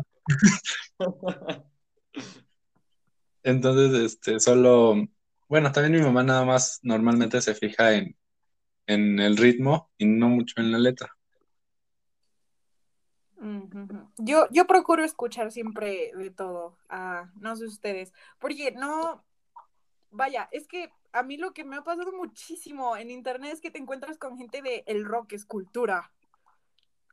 Entonces, 3.42 4.12
este, 4.12 4.40
solo, 4.40 4.96
bueno, 5.48 5.70
también 5.72 6.00
mi 6.00 6.06
mamá 6.06 6.22
nada 6.22 6.44
más 6.44 6.80
normalmente 6.82 7.40
se 7.40 7.54
fija 7.54 7.94
en, 7.94 8.16
en 8.86 9.20
el 9.20 9.36
ritmo 9.36 9.90
y 9.98 10.06
no 10.06 10.28
mucho 10.28 10.60
en 10.60 10.72
la 10.72 10.78
letra. 10.78 11.16
Yo, 14.18 14.48
yo 14.50 14.66
procuro 14.66 15.04
escuchar 15.04 15.52
siempre 15.52 16.10
de 16.16 16.30
todo, 16.30 16.78
ah, 16.88 17.30
no 17.38 17.54
sé 17.54 17.66
ustedes, 17.66 18.12
porque 18.38 18.72
no, 18.72 19.24
vaya, 20.10 20.48
es 20.52 20.66
que 20.66 20.90
a 21.12 21.22
mí 21.22 21.36
lo 21.36 21.52
que 21.52 21.64
me 21.64 21.76
ha 21.76 21.84
pasado 21.84 22.12
muchísimo 22.12 22.96
en 22.96 23.10
internet 23.10 23.52
es 23.52 23.60
que 23.60 23.70
te 23.70 23.78
encuentras 23.78 24.18
con 24.18 24.38
gente 24.38 24.62
de 24.62 24.84
el 24.86 25.04
rock 25.04 25.34
es 25.34 25.44
cultura, 25.44 26.12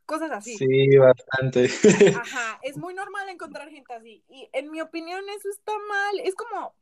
cosas 0.06 0.30
así. 0.30 0.56
Sí, 0.56 0.96
bastante. 0.96 1.68
Ajá, 2.16 2.58
es 2.62 2.76
muy 2.76 2.94
normal 2.94 3.28
encontrar 3.28 3.70
gente 3.70 3.92
así. 3.94 4.24
Y 4.28 4.48
en 4.52 4.70
mi 4.70 4.80
opinión 4.80 5.22
eso 5.36 5.48
está 5.48 5.72
mal. 5.88 6.20
Es 6.20 6.34
como, 6.34 6.74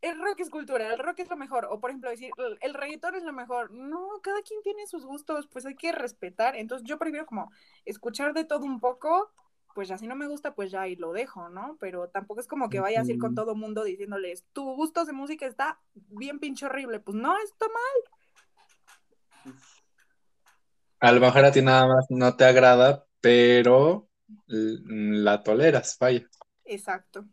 el 0.00 0.18
rock 0.20 0.40
es 0.40 0.50
cultura, 0.50 0.92
el 0.92 0.98
rock 0.98 1.20
es 1.20 1.30
lo 1.30 1.36
mejor. 1.36 1.66
O 1.70 1.80
por 1.80 1.90
ejemplo 1.90 2.10
decir, 2.10 2.30
el, 2.36 2.58
el 2.60 2.74
reggaetón 2.74 3.14
es 3.14 3.24
lo 3.24 3.32
mejor. 3.32 3.70
No, 3.72 4.20
cada 4.22 4.42
quien 4.42 4.62
tiene 4.62 4.86
sus 4.86 5.04
gustos, 5.04 5.48
pues 5.48 5.66
hay 5.66 5.74
que 5.74 5.92
respetar. 5.92 6.56
Entonces 6.56 6.86
yo 6.86 6.98
prefiero 6.98 7.26
como 7.26 7.50
escuchar 7.84 8.34
de 8.34 8.44
todo 8.44 8.64
un 8.64 8.80
poco. 8.80 9.32
Pues 9.74 9.86
ya 9.86 9.98
si 9.98 10.08
no 10.08 10.16
me 10.16 10.26
gusta, 10.26 10.54
pues 10.54 10.72
ya 10.72 10.80
ahí 10.82 10.96
lo 10.96 11.12
dejo, 11.12 11.50
¿no? 11.50 11.76
Pero 11.78 12.08
tampoco 12.08 12.40
es 12.40 12.48
como 12.48 12.68
que 12.68 12.80
vayas 12.80 13.06
a 13.06 13.12
ir 13.12 13.18
con 13.18 13.36
todo 13.36 13.54
mundo 13.54 13.84
diciéndoles, 13.84 14.44
tu 14.52 14.64
gusto 14.74 15.04
de 15.04 15.12
música 15.12 15.46
está 15.46 15.78
bien 15.94 16.40
pinche 16.40 16.66
horrible. 16.66 16.98
Pues 16.98 17.16
no, 17.16 17.36
está 17.38 17.66
mal. 17.68 19.54
A 21.00 21.12
lo 21.12 21.20
mejor 21.20 21.44
a 21.44 21.52
ti 21.52 21.62
nada 21.62 21.86
más 21.86 22.06
no 22.10 22.36
te 22.36 22.44
agrada, 22.44 23.06
pero 23.20 24.08
la 24.46 25.42
toleras, 25.42 25.96
vaya. 26.00 26.26
Exacto. 26.64 27.24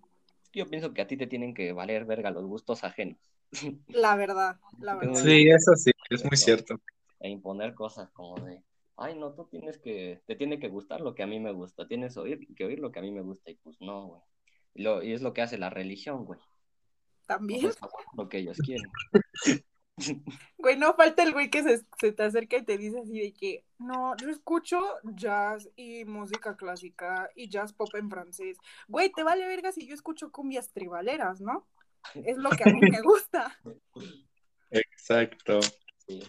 Yo 0.54 0.67
pienso 0.67 0.93
que 0.93 1.01
a 1.01 1.08
ti 1.08 1.17
te 1.17 1.28
tienen 1.28 1.54
que 1.54 1.73
valer 1.73 2.06
verga 2.06 2.32
los 2.32 2.45
gustos 2.45 2.84
ajenos. 2.84 3.17
La 3.88 4.15
verdad, 4.15 4.60
la 4.80 4.95
verdad. 4.95 5.21
Sí, 5.21 5.47
eso 5.49 5.75
sí, 5.75 5.91
es 6.10 6.23
muy 6.23 6.38
cierto. 6.38 6.75
E 7.19 7.30
imponer 7.30 7.73
cosas 7.73 8.10
como 8.12 8.36
de, 8.45 8.63
ay, 8.97 9.17
no, 9.17 9.34
tú 9.34 9.45
tienes 9.49 9.78
que, 9.78 10.21
te 10.25 10.36
tiene 10.36 10.60
que 10.60 10.67
gustar 10.67 11.01
lo 11.01 11.15
que 11.15 11.23
a 11.23 11.28
mí 11.28 11.39
me 11.39 11.51
gusta, 11.51 11.88
tienes 11.88 12.17
oír, 12.17 12.39
que 12.56 12.65
oír 12.65 12.80
lo 12.80 12.91
que 12.91 12.99
a 12.99 13.01
mí 13.01 13.12
me 13.12 13.21
gusta, 13.21 13.51
y 13.51 13.56
pues 13.56 13.78
no, 13.80 14.08
güey. 14.08 14.21
Y, 14.73 14.84
lo- 14.84 15.01
y 15.04 15.13
es 15.13 15.21
lo 15.21 15.34
que 15.34 15.41
hace 15.41 15.58
la 15.58 15.69
religión, 15.69 16.25
güey. 16.25 16.39
También. 17.25 17.71
Lo 18.17 18.28
que 18.30 18.39
ellos 18.39 18.58
quieren. 18.58 18.89
Güey, 20.58 20.77
no 20.77 20.93
falta 20.95 21.23
el 21.23 21.31
güey 21.31 21.49
que 21.49 21.63
se, 21.63 21.86
se 21.99 22.12
te 22.12 22.23
acerca 22.23 22.58
y 22.58 22.63
te 22.63 22.77
dice 22.77 22.99
así 22.99 23.19
de 23.19 23.34
que, 23.34 23.63
no, 23.77 24.15
yo 24.17 24.29
escucho 24.29 24.79
jazz 25.03 25.69
y 25.75 26.05
música 26.05 26.55
clásica 26.58 27.29
y 27.36 27.49
jazz 27.49 27.71
pop 27.71 27.93
en 27.95 28.10
francés. 28.10 28.58
Güey, 28.88 29.12
te 29.12 29.23
vale 29.23 29.47
verga 29.47 29.71
si 29.71 29.88
yo 29.88 29.93
escucho 29.93 30.31
cumbias 30.31 30.71
tribaleras, 30.71 31.39
¿no? 31.39 31.67
Es 32.13 32.38
lo 32.38 32.49
que 32.49 32.69
a 32.69 32.73
mí 32.73 32.79
me 32.81 33.01
gusta. 33.01 33.58
Exacto. 34.69 35.60
Sí. 36.08 36.23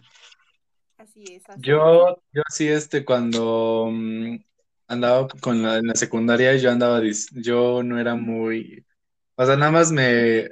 Así 0.99 1.25
es, 1.29 1.49
así 1.49 1.61
Yo, 1.61 2.23
yo 2.33 2.43
sí, 2.49 2.69
este, 2.69 3.05
cuando 3.05 3.89
mm, 3.93 4.37
andaba 4.89 5.29
con 5.41 5.63
la, 5.63 5.77
en 5.77 5.89
la 5.89 5.95
secundaria, 5.95 6.57
yo 6.57 6.71
andaba, 6.71 7.01
yo 7.33 7.83
no 7.83 7.99
era 7.99 8.15
muy, 8.15 8.87
o 9.35 9.45
sea, 9.45 9.57
nada 9.57 9.73
más 9.73 9.93
me, 9.93 10.49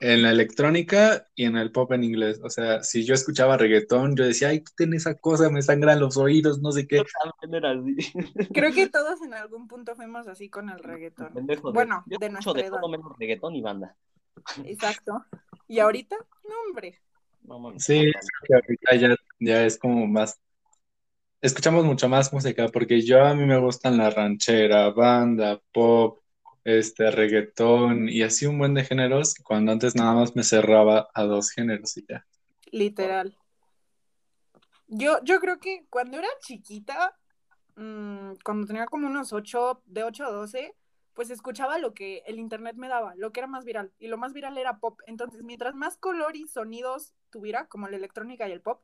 en 0.00 0.22
la 0.22 0.30
electrónica 0.30 1.26
y 1.34 1.44
en 1.44 1.56
el 1.56 1.72
pop 1.72 1.92
en 1.92 2.04
inglés, 2.04 2.40
o 2.44 2.50
sea, 2.50 2.82
si 2.82 3.04
yo 3.04 3.14
escuchaba 3.14 3.56
reggaetón, 3.56 4.14
yo 4.16 4.24
decía, 4.24 4.48
ay, 4.48 4.62
quiten 4.62 4.92
esa 4.94 5.14
cosa, 5.14 5.48
me 5.48 5.62
sangran 5.62 6.00
los 6.00 6.16
oídos, 6.16 6.60
no 6.60 6.70
sé 6.72 6.86
qué. 6.86 7.02
Creo 8.52 8.72
que 8.72 8.88
todos 8.88 9.22
en 9.22 9.34
algún 9.34 9.68
punto 9.68 9.94
fuimos 9.96 10.26
así 10.28 10.48
con 10.50 10.68
el 10.70 10.78
reggaetón. 10.78 11.32
Pendejo 11.32 11.70
de- 11.70 11.74
Bueno, 11.74 12.04
yo 12.06 12.18
de 12.18 12.30
nuestra 12.30 12.52
de 12.52 12.60
edad. 12.62 12.78
todo 12.80 12.88
menos 12.90 13.12
reggaetón 13.18 13.54
y 13.56 13.62
banda. 13.62 13.96
Exacto. 14.64 15.24
¿Y 15.68 15.78
ahorita? 15.78 16.16
No, 16.48 16.54
hombre. 16.68 17.00
Sí, 17.78 18.10
que 18.46 18.54
ahorita 18.54 18.96
ya, 18.96 19.16
ya 19.38 19.64
es 19.64 19.78
como 19.78 20.06
más, 20.06 20.38
escuchamos 21.40 21.84
mucho 21.84 22.08
más 22.08 22.32
música, 22.32 22.68
porque 22.68 23.00
yo 23.00 23.24
a 23.24 23.34
mí 23.34 23.44
me 23.46 23.58
gustan 23.58 23.96
la 23.96 24.10
ranchera, 24.10 24.90
banda, 24.90 25.60
pop, 25.72 26.20
este, 26.66 27.12
reggaetón 27.12 28.08
y 28.08 28.22
así 28.22 28.44
un 28.44 28.58
buen 28.58 28.74
de 28.74 28.84
géneros, 28.84 29.36
cuando 29.36 29.70
antes 29.70 29.94
nada 29.94 30.14
más 30.14 30.34
me 30.34 30.42
cerraba 30.42 31.08
a 31.14 31.22
dos 31.22 31.50
géneros 31.52 31.96
y 31.96 32.04
ya. 32.08 32.26
Literal. 32.72 33.38
Yo, 34.88 35.22
yo 35.22 35.38
creo 35.38 35.60
que 35.60 35.86
cuando 35.88 36.18
era 36.18 36.28
chiquita, 36.40 37.16
mm, 37.76 38.32
cuando 38.44 38.66
tenía 38.66 38.86
como 38.86 39.06
unos 39.06 39.32
8, 39.32 39.82
de 39.86 40.02
8 40.02 40.24
a 40.24 40.30
12, 40.30 40.74
pues 41.14 41.30
escuchaba 41.30 41.78
lo 41.78 41.94
que 41.94 42.24
el 42.26 42.40
internet 42.40 42.74
me 42.74 42.88
daba, 42.88 43.14
lo 43.14 43.30
que 43.30 43.38
era 43.40 43.46
más 43.46 43.64
viral. 43.64 43.92
Y 44.00 44.08
lo 44.08 44.18
más 44.18 44.32
viral 44.32 44.58
era 44.58 44.80
pop. 44.80 45.00
Entonces, 45.06 45.44
mientras 45.44 45.76
más 45.76 45.96
color 45.96 46.34
y 46.34 46.48
sonidos 46.48 47.14
tuviera, 47.30 47.68
como 47.68 47.86
la 47.86 47.96
electrónica 47.96 48.48
y 48.48 48.52
el 48.52 48.60
pop, 48.60 48.82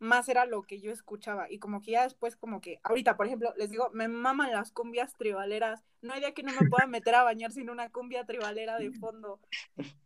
más 0.00 0.28
era 0.28 0.46
lo 0.46 0.62
que 0.62 0.80
yo 0.80 0.90
escuchaba. 0.90 1.50
Y 1.50 1.58
como 1.58 1.80
que 1.80 1.92
ya 1.92 2.02
después, 2.02 2.34
como 2.36 2.60
que, 2.60 2.80
ahorita, 2.82 3.16
por 3.16 3.26
ejemplo, 3.26 3.54
les 3.56 3.70
digo, 3.70 3.90
me 3.92 4.08
maman 4.08 4.50
las 4.50 4.72
cumbias 4.72 5.16
tribaleras. 5.16 5.84
No 6.02 6.12
hay 6.12 6.20
día 6.20 6.34
que 6.34 6.42
no 6.42 6.52
me 6.52 6.68
pueda 6.68 6.86
meter 6.86 7.14
a 7.14 7.22
bañar 7.22 7.52
sin 7.52 7.70
una 7.70 7.90
cumbia 7.90 8.24
tribalera 8.24 8.78
de 8.78 8.90
fondo. 8.92 9.38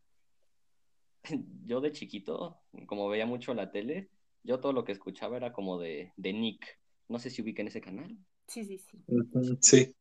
Yo 1.64 1.80
de 1.80 1.92
chiquito, 1.92 2.61
como 2.87 3.09
veía 3.09 3.24
mucho 3.24 3.54
la 3.54 3.70
tele, 3.70 4.11
yo 4.42 4.61
todo 4.61 4.74
lo 4.74 4.85
que 4.85 4.92
escuchaba 4.92 5.38
era 5.38 5.54
como 5.54 5.78
de, 5.78 6.12
de 6.18 6.35
Nick. 6.35 6.78
No 7.09 7.18
sé 7.18 7.30
si 7.30 7.40
ubican 7.40 7.66
ese 7.66 7.80
canal. 7.80 8.14
Sí, 8.46 8.62
sí, 8.64 8.76
sí. 8.76 9.02
Sí, 9.61 9.96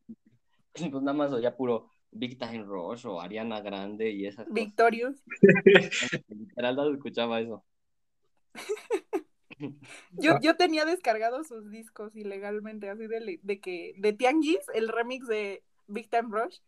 Pues 0.73 0.91
nada 0.91 1.13
más 1.13 1.31
oía 1.31 1.55
puro 1.55 1.91
Big 2.11 2.37
Time 2.37 2.63
Rush 2.63 3.05
o 3.05 3.21
Ariana 3.21 3.61
Grande 3.61 4.11
y 4.11 4.25
esas 4.25 4.45
cosas. 4.47 4.53
Victorious. 4.53 5.23
Literal 6.27 6.75
no 6.75 6.93
escuchaba 6.93 7.39
eso. 7.39 7.63
Yo, 10.17 10.39
yo 10.41 10.55
tenía 10.55 10.85
descargados 10.85 11.47
sus 11.47 11.69
discos 11.69 12.15
ilegalmente, 12.15 12.89
así 12.89 13.07
de, 13.07 13.39
de 13.41 13.59
que, 13.61 13.93
de 13.97 14.13
Tianguis, 14.13 14.59
el 14.73 14.89
remix 14.89 15.27
de 15.27 15.63
Big 15.87 16.09
Time 16.09 16.29
Rush. 16.29 16.59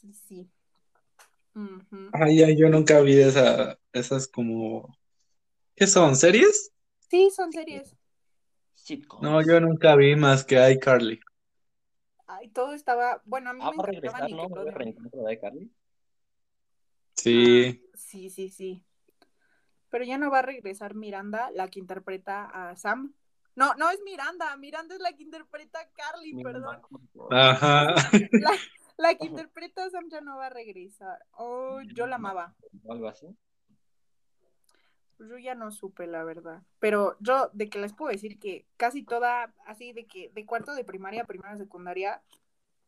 Sí, 0.00 0.12
sí. 0.12 0.50
Ujú. 1.54 2.12
Ay, 2.12 2.38
ya, 2.38 2.50
yo 2.50 2.68
nunca 2.68 3.00
vi 3.00 3.20
esa, 3.20 3.78
esas 3.92 4.28
como... 4.28 4.96
¿Qué 5.76 5.86
son? 5.86 6.16
¿Series? 6.16 6.72
Sí, 7.10 7.30
son 7.30 7.52
series. 7.52 7.94
Sitcoms. 8.74 9.24
No, 9.24 9.40
yo 9.40 9.58
nunca 9.58 9.96
vi 9.96 10.14
más 10.16 10.44
que 10.44 10.70
iCarly. 10.72 11.18
Ay, 12.26 12.48
todo 12.50 12.72
estaba. 12.74 13.22
Bueno, 13.24 13.50
a 13.50 13.52
mí 13.52 13.60
Ah, 13.64 13.72
me 13.72 13.82
regresar, 13.82 14.30
¿no? 14.32 14.48
¿Va 14.50 14.58
a 14.58 14.60
haber 14.60 14.74
Nickelodeon. 14.74 14.74
reencuentro 14.74 15.22
de 15.22 15.40
Carly? 15.40 15.70
Sí. 17.16 17.80
Sí, 17.94 18.28
sí, 18.30 18.50
sí. 18.50 18.84
Pero 19.92 20.04
ya 20.04 20.16
no 20.16 20.30
va 20.30 20.38
a 20.38 20.42
regresar 20.42 20.94
Miranda, 20.94 21.50
la 21.50 21.68
que 21.68 21.78
interpreta 21.78 22.44
a 22.46 22.74
Sam. 22.76 23.12
No, 23.54 23.74
no 23.74 23.90
es 23.90 24.00
Miranda, 24.02 24.56
Miranda 24.56 24.94
es 24.94 25.02
la 25.02 25.12
que 25.12 25.22
interpreta 25.22 25.80
a 25.80 25.88
Carly, 25.90 26.42
perdón. 26.42 26.80
Ajá. 27.30 27.94
La, 28.32 28.52
la 28.96 29.14
que 29.14 29.26
interpreta 29.26 29.84
a 29.84 29.90
Sam 29.90 30.08
ya 30.08 30.22
no 30.22 30.38
va 30.38 30.46
a 30.46 30.50
regresar. 30.50 31.18
Oh, 31.32 31.82
yo 31.82 32.06
la 32.06 32.16
amaba. 32.16 32.54
Algo 32.88 33.06
así. 33.06 33.26
Yo 35.18 35.36
ya 35.36 35.54
no 35.54 35.70
supe, 35.70 36.06
la 36.06 36.24
verdad. 36.24 36.62
Pero 36.78 37.18
yo, 37.20 37.50
de 37.52 37.68
que 37.68 37.78
les 37.78 37.92
puedo 37.92 38.10
decir 38.10 38.38
que 38.38 38.64
casi 38.78 39.02
toda, 39.02 39.52
así 39.66 39.92
de 39.92 40.06
que 40.06 40.30
de 40.30 40.46
cuarto 40.46 40.74
de 40.74 40.84
primaria, 40.84 41.24
primera, 41.24 41.58
secundaria, 41.58 42.22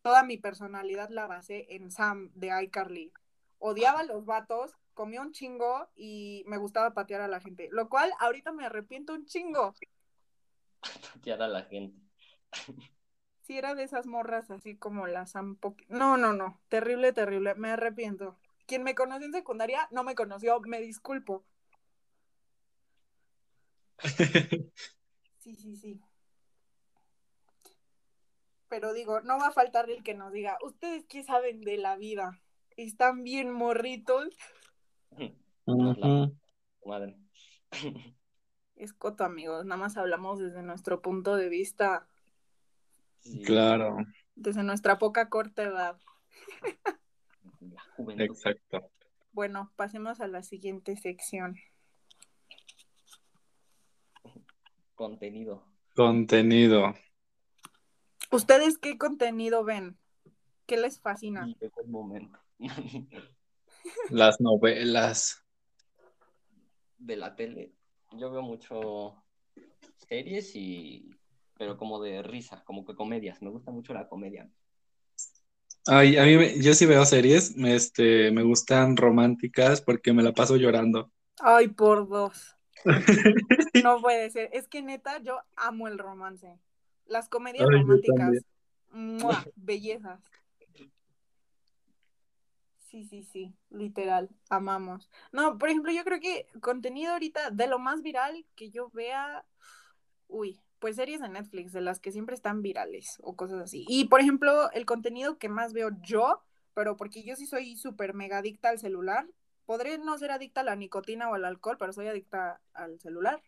toda 0.01 0.23
mi 0.23 0.39
personalidad 0.39 1.11
la 1.11 1.27
basé 1.27 1.67
en 1.69 1.91
Sam 1.91 2.31
de 2.35 2.51
iCarly. 2.65 3.13
Odiaba 3.59 4.01
a 4.01 4.05
los 4.05 4.25
vatos, 4.25 4.75
comía 4.95 5.21
un 5.21 5.33
chingo 5.33 5.89
y 5.95 6.45
me 6.47 6.57
gustaba 6.57 6.95
patear 6.95 7.21
a 7.21 7.29
la 7.29 7.41
gente. 7.41 7.69
Lo 7.73 7.89
cual 7.89 8.13
ahorita 8.21 8.53
me 8.53 8.65
arrepiento 8.65 9.13
un 9.13 9.27
chingo. 9.27 9.75
Patear 11.13 11.43
a 11.43 11.49
la 11.49 11.63
gente. 11.65 11.99
Si 13.43 13.59
era 13.59 13.75
de 13.75 13.83
esas 13.83 14.07
morras 14.07 14.51
así 14.51 14.77
como 14.77 15.07
la 15.07 15.27
Sam 15.27 15.59
Poc- 15.61 15.85
No, 15.89 16.17
no, 16.17 16.33
no. 16.33 16.61
Terrible, 16.69 17.13
terrible. 17.13 17.55
Me 17.57 17.71
arrepiento. 17.71 18.39
Quien 18.67 18.83
me 18.83 18.95
conoció 18.95 19.27
en 19.27 19.33
secundaria 19.33 19.87
no 19.91 20.03
me 20.05 20.15
conoció. 20.15 20.59
Me 20.61 20.81
disculpo. 20.81 21.45
Sí, 25.39 25.55
sí, 25.57 25.77
sí. 25.77 26.01
Pero 28.69 28.95
digo, 28.95 29.21
no 29.21 29.39
va 29.39 29.49
a 29.49 29.53
faltar 29.53 29.91
el 29.91 30.03
que 30.03 30.15
nos 30.15 30.33
diga, 30.33 30.57
¿ustedes 30.63 31.05
qué 31.05 31.23
saben 31.23 31.61
de 31.61 31.77
la 31.77 31.97
vida? 31.97 32.41
Están 32.79 33.23
bien 33.25 33.51
morritos. 33.53 34.35
Madre. 36.85 37.19
Es 38.77 38.93
coto, 38.93 39.25
amigos. 39.25 39.65
Nada 39.65 39.81
más 39.81 39.97
hablamos 39.97 40.39
desde 40.39 40.63
nuestro 40.63 41.01
punto 41.01 41.37
de 41.37 41.49
vista, 41.49 42.09
Sí, 43.21 43.43
Claro, 43.43 43.97
desde 44.35 44.63
nuestra 44.63 44.99
poca 44.99 45.31
corta 45.31 45.63
edad. 45.63 45.99
La 47.61 47.83
juventud. 47.97 48.25
exacto. 48.25 48.91
Bueno, 49.33 49.73
pasemos 49.77 50.21
a 50.21 50.29
la 50.29 50.43
siguiente 50.43 50.97
sección. 50.97 51.57
Contenido. 54.95 55.67
Contenido. 55.97 56.95
¿Ustedes 58.31 58.79
qué 58.79 58.99
contenido 58.99 59.65
ven? 59.65 59.97
¿Qué 60.67 60.77
les 60.77 61.01
fascina? 61.01 61.49
Momento. 61.87 62.39
Las 64.11 64.41
novelas. 64.41 65.41
de 66.99 67.17
la 67.17 67.35
tele. 67.37 67.73
Yo 68.13 68.31
veo 68.31 68.43
mucho 68.43 69.15
series 70.09 70.55
y 70.57 71.11
pero 71.57 71.77
como 71.77 72.03
de 72.03 72.23
risa, 72.23 72.65
como 72.65 72.85
que 72.85 72.95
comedias. 72.95 73.43
Me 73.43 73.51
gusta 73.51 73.71
mucho 73.71 73.93
la 73.95 74.09
comedia. 74.09 74.51
Ay, 75.87 76.17
a 76.17 76.25
mí, 76.25 76.37
me- 76.37 76.61
yo 76.63 76.73
sí 76.75 76.87
veo 76.87 77.05
series, 77.05 77.57
me, 77.57 77.75
este, 77.75 78.31
me 78.33 78.43
gustan 78.43 78.97
románticas 78.97 79.83
porque 79.83 80.13
me 80.13 80.23
la 80.23 80.33
paso 80.33 80.57
llorando. 80.57 81.13
Ay, 81.41 81.69
por 81.69 82.09
dos. 82.09 82.57
No 83.85 84.01
puede 84.01 84.31
ser. 84.31 84.49
Es 84.53 84.67
que 84.67 84.81
neta, 84.83 85.19
yo 85.19 85.39
amo 85.57 85.89
el 85.89 85.99
romance. 85.99 86.59
Las 87.07 87.29
comedias 87.29 87.67
Ay, 87.71 87.81
románticas. 87.81 88.17
también. 88.17 88.45
¡mua! 88.93 89.45
Bellezas. 89.57 90.21
Sí, 92.95 93.03
sí, 93.03 93.25
sí, 93.25 93.53
literal, 93.71 94.31
amamos. 94.51 95.11
No, 95.33 95.59
por 95.59 95.69
ejemplo, 95.69 95.91
yo 95.91 96.05
creo 96.05 96.21
que 96.21 96.47
contenido 96.61 97.13
ahorita 97.13 97.51
de 97.51 97.67
lo 97.67 97.81
más 97.81 98.03
viral 98.03 98.47
que 98.55 98.71
yo 98.71 98.89
vea, 98.91 99.45
uy, 100.29 100.61
pues 100.79 100.95
series 100.95 101.21
de 101.21 101.29
Netflix, 101.29 101.73
de 101.73 101.81
las 101.81 101.99
que 101.99 102.13
siempre 102.13 102.37
están 102.37 102.63
virales 102.63 103.17
o 103.21 103.35
cosas 103.35 103.61
así. 103.61 103.85
Y 103.89 104.05
por 104.05 104.21
ejemplo, 104.21 104.71
el 104.71 104.87
contenido 104.87 105.39
que 105.39 105.49
más 105.49 105.73
veo 105.73 105.91
yo, 106.03 106.41
pero 106.73 106.97
porque 106.97 107.25
yo 107.25 107.35
sí 107.35 107.49
soy 107.49 107.77
súper 107.77 108.15
mega 108.15 108.39
adicta 108.39 108.69
al 108.69 108.79
celular, 108.79 109.27
podré 109.67 109.99
no 109.99 110.17
ser 110.17 110.31
adicta 110.31 110.61
a 110.61 110.65
la 110.65 110.77
nicotina 110.77 111.29
o 111.29 111.35
al 111.35 111.47
alcohol, 111.47 111.79
pero 111.81 111.93
soy 111.93 112.07
adicta 112.07 112.61
al 112.75 113.01
celular. 113.01 113.43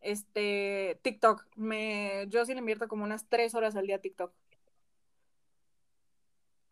Este, 0.00 0.98
TikTok, 1.02 1.44
me, 1.56 2.24
yo 2.30 2.46
sí 2.46 2.54
le 2.54 2.60
invierto 2.60 2.88
como 2.88 3.04
unas 3.04 3.28
tres 3.28 3.54
horas 3.54 3.76
al 3.76 3.86
día 3.86 3.96
a 3.96 4.00
TikTok. 4.00 4.32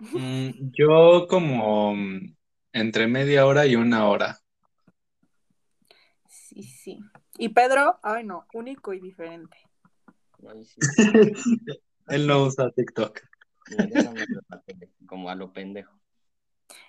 Mm, 0.01 0.73
yo 0.73 1.27
como 1.29 1.95
mm, 1.95 2.35
entre 2.73 3.07
media 3.07 3.47
hora 3.47 3.67
y 3.67 3.77
una 3.77 4.09
hora. 4.09 4.39
Sí, 6.29 6.63
sí. 6.63 7.01
Y 7.39 7.51
Pedro, 7.51 7.99
ay 8.03 8.25
no, 8.25 8.47
único 8.55 8.93
y 8.93 9.01
diferente. 9.01 9.57
Sí. 10.63 10.81
Él 12.09 12.27
no 12.27 12.45
usa 12.45 12.71
TikTok. 12.71 13.21
Como 15.07 15.31
a 15.31 15.35
lo 15.35 15.53
pendejo. 15.53 16.01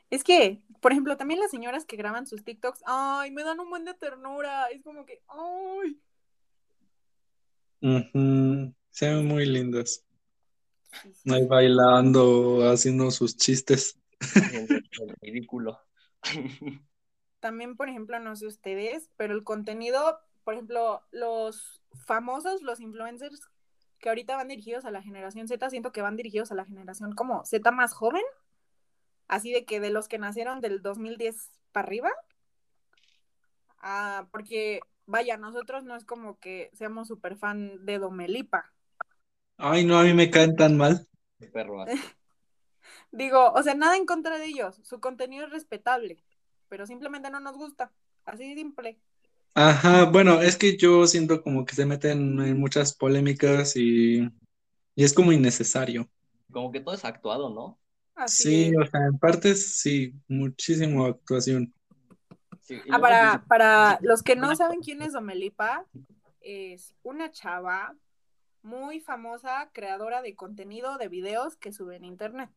Es 0.09 0.23
que, 0.23 0.61
por 0.81 0.91
ejemplo, 0.91 1.15
también 1.15 1.39
las 1.39 1.51
señoras 1.51 1.85
que 1.85 1.95
graban 1.95 2.27
sus 2.27 2.43
TikToks, 2.43 2.81
ay, 2.85 3.31
me 3.31 3.43
dan 3.43 3.59
un 3.59 3.69
buen 3.69 3.85
de 3.85 3.93
ternura. 3.93 4.67
Es 4.67 4.83
como 4.83 5.05
que, 5.05 5.21
ay. 5.27 5.99
Ujú, 7.81 8.73
Se 8.89 9.09
ven 9.09 9.25
muy 9.25 9.45
lindas. 9.45 10.03
Sí, 11.01 11.13
sí. 11.13 11.33
Ahí 11.33 11.45
bailando, 11.45 12.69
haciendo 12.69 13.11
sus 13.11 13.37
chistes. 13.37 13.97
Ridículo. 15.21 15.79
También, 17.39 17.75
por 17.75 17.89
ejemplo, 17.89 18.19
no 18.19 18.35
sé 18.35 18.45
ustedes, 18.45 19.09
pero 19.17 19.33
el 19.33 19.43
contenido, 19.43 20.19
por 20.43 20.53
ejemplo, 20.53 21.01
los 21.11 21.81
famosos, 22.05 22.61
los 22.61 22.79
influencers 22.79 23.49
que 23.99 24.09
ahorita 24.09 24.35
van 24.35 24.47
dirigidos 24.47 24.85
a 24.85 24.91
la 24.91 25.01
generación 25.01 25.47
Z, 25.47 25.69
siento 25.69 25.91
que 25.91 26.01
van 26.01 26.17
dirigidos 26.17 26.51
a 26.51 26.55
la 26.55 26.65
generación 26.65 27.13
como 27.13 27.45
Z 27.45 27.71
más 27.71 27.93
joven, 27.93 28.23
así 29.27 29.51
de 29.51 29.65
que 29.65 29.79
de 29.79 29.91
los 29.91 30.07
que 30.07 30.17
nacieron 30.17 30.59
del 30.59 30.81
2010 30.81 31.51
para 31.71 31.87
arriba, 31.87 32.11
ah, 33.79 34.27
porque 34.31 34.81
vaya, 35.05 35.37
nosotros 35.37 35.83
no 35.83 35.95
es 35.95 36.05
como 36.05 36.39
que 36.39 36.69
seamos 36.73 37.07
súper 37.07 37.37
fan 37.37 37.85
de 37.85 37.99
Domelipa. 37.99 38.71
Ay, 39.61 39.85
no, 39.85 39.97
a 39.97 40.03
mí 40.03 40.13
me 40.13 40.29
caen 40.29 40.55
tan 40.57 40.75
mal. 40.77 41.07
Qué 41.39 41.47
perro 41.47 41.81
así. 41.81 42.03
Digo, 43.11 43.51
o 43.53 43.63
sea, 43.63 43.75
nada 43.75 43.97
en 43.97 44.05
contra 44.05 44.37
de 44.37 44.45
ellos, 44.45 44.79
su 44.83 44.99
contenido 44.99 45.45
es 45.45 45.51
respetable, 45.51 46.23
pero 46.69 46.85
simplemente 46.85 47.29
no 47.29 47.39
nos 47.39 47.57
gusta, 47.57 47.91
así 48.25 48.49
de 48.49 48.55
simple. 48.55 48.99
Ajá, 49.53 50.05
bueno, 50.05 50.41
es 50.41 50.57
que 50.57 50.77
yo 50.77 51.05
siento 51.07 51.41
como 51.43 51.65
que 51.65 51.75
se 51.75 51.85
meten 51.85 52.39
en 52.41 52.59
muchas 52.59 52.93
polémicas 52.93 53.75
y, 53.75 54.19
y 54.95 55.03
es 55.03 55.13
como 55.13 55.31
innecesario. 55.33 56.09
Como 56.51 56.71
que 56.71 56.79
todo 56.81 56.93
es 56.95 57.03
actuado, 57.05 57.49
¿no? 57.49 57.79
Así 58.15 58.43
Sí, 58.43 58.71
es. 58.71 58.75
o 58.75 58.85
sea, 58.87 59.05
en 59.07 59.17
partes 59.19 59.75
sí, 59.79 60.13
muchísimo 60.27 61.05
actuación. 61.05 61.73
Sí, 62.59 62.81
Ah, 62.89 62.99
para, 62.99 63.43
para 63.47 63.97
los 64.01 64.23
que 64.23 64.35
no 64.35 64.55
saben 64.55 64.81
quién 64.81 65.01
es 65.01 65.13
Domelipa, 65.13 65.85
es 66.41 66.95
una 67.03 67.31
chava 67.31 67.95
muy 68.63 68.99
famosa, 68.99 69.69
creadora 69.73 70.21
de 70.21 70.35
contenido 70.35 70.97
de 70.97 71.07
videos 71.07 71.55
que 71.57 71.71
sube 71.71 71.95
en 71.95 72.05
internet. 72.05 72.49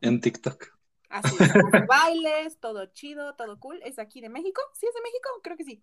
En 0.00 0.20
TikTok. 0.20 0.76
Así, 1.08 1.34
es, 1.38 1.52
bailes, 1.88 2.58
todo 2.58 2.86
chido, 2.86 3.34
todo 3.36 3.58
cool. 3.60 3.80
¿Es 3.84 3.98
aquí 3.98 4.20
de 4.20 4.28
México? 4.28 4.60
¿Sí 4.74 4.86
es 4.86 4.94
de 4.94 5.00
México? 5.02 5.28
Creo 5.42 5.56
que 5.56 5.64
sí. 5.64 5.82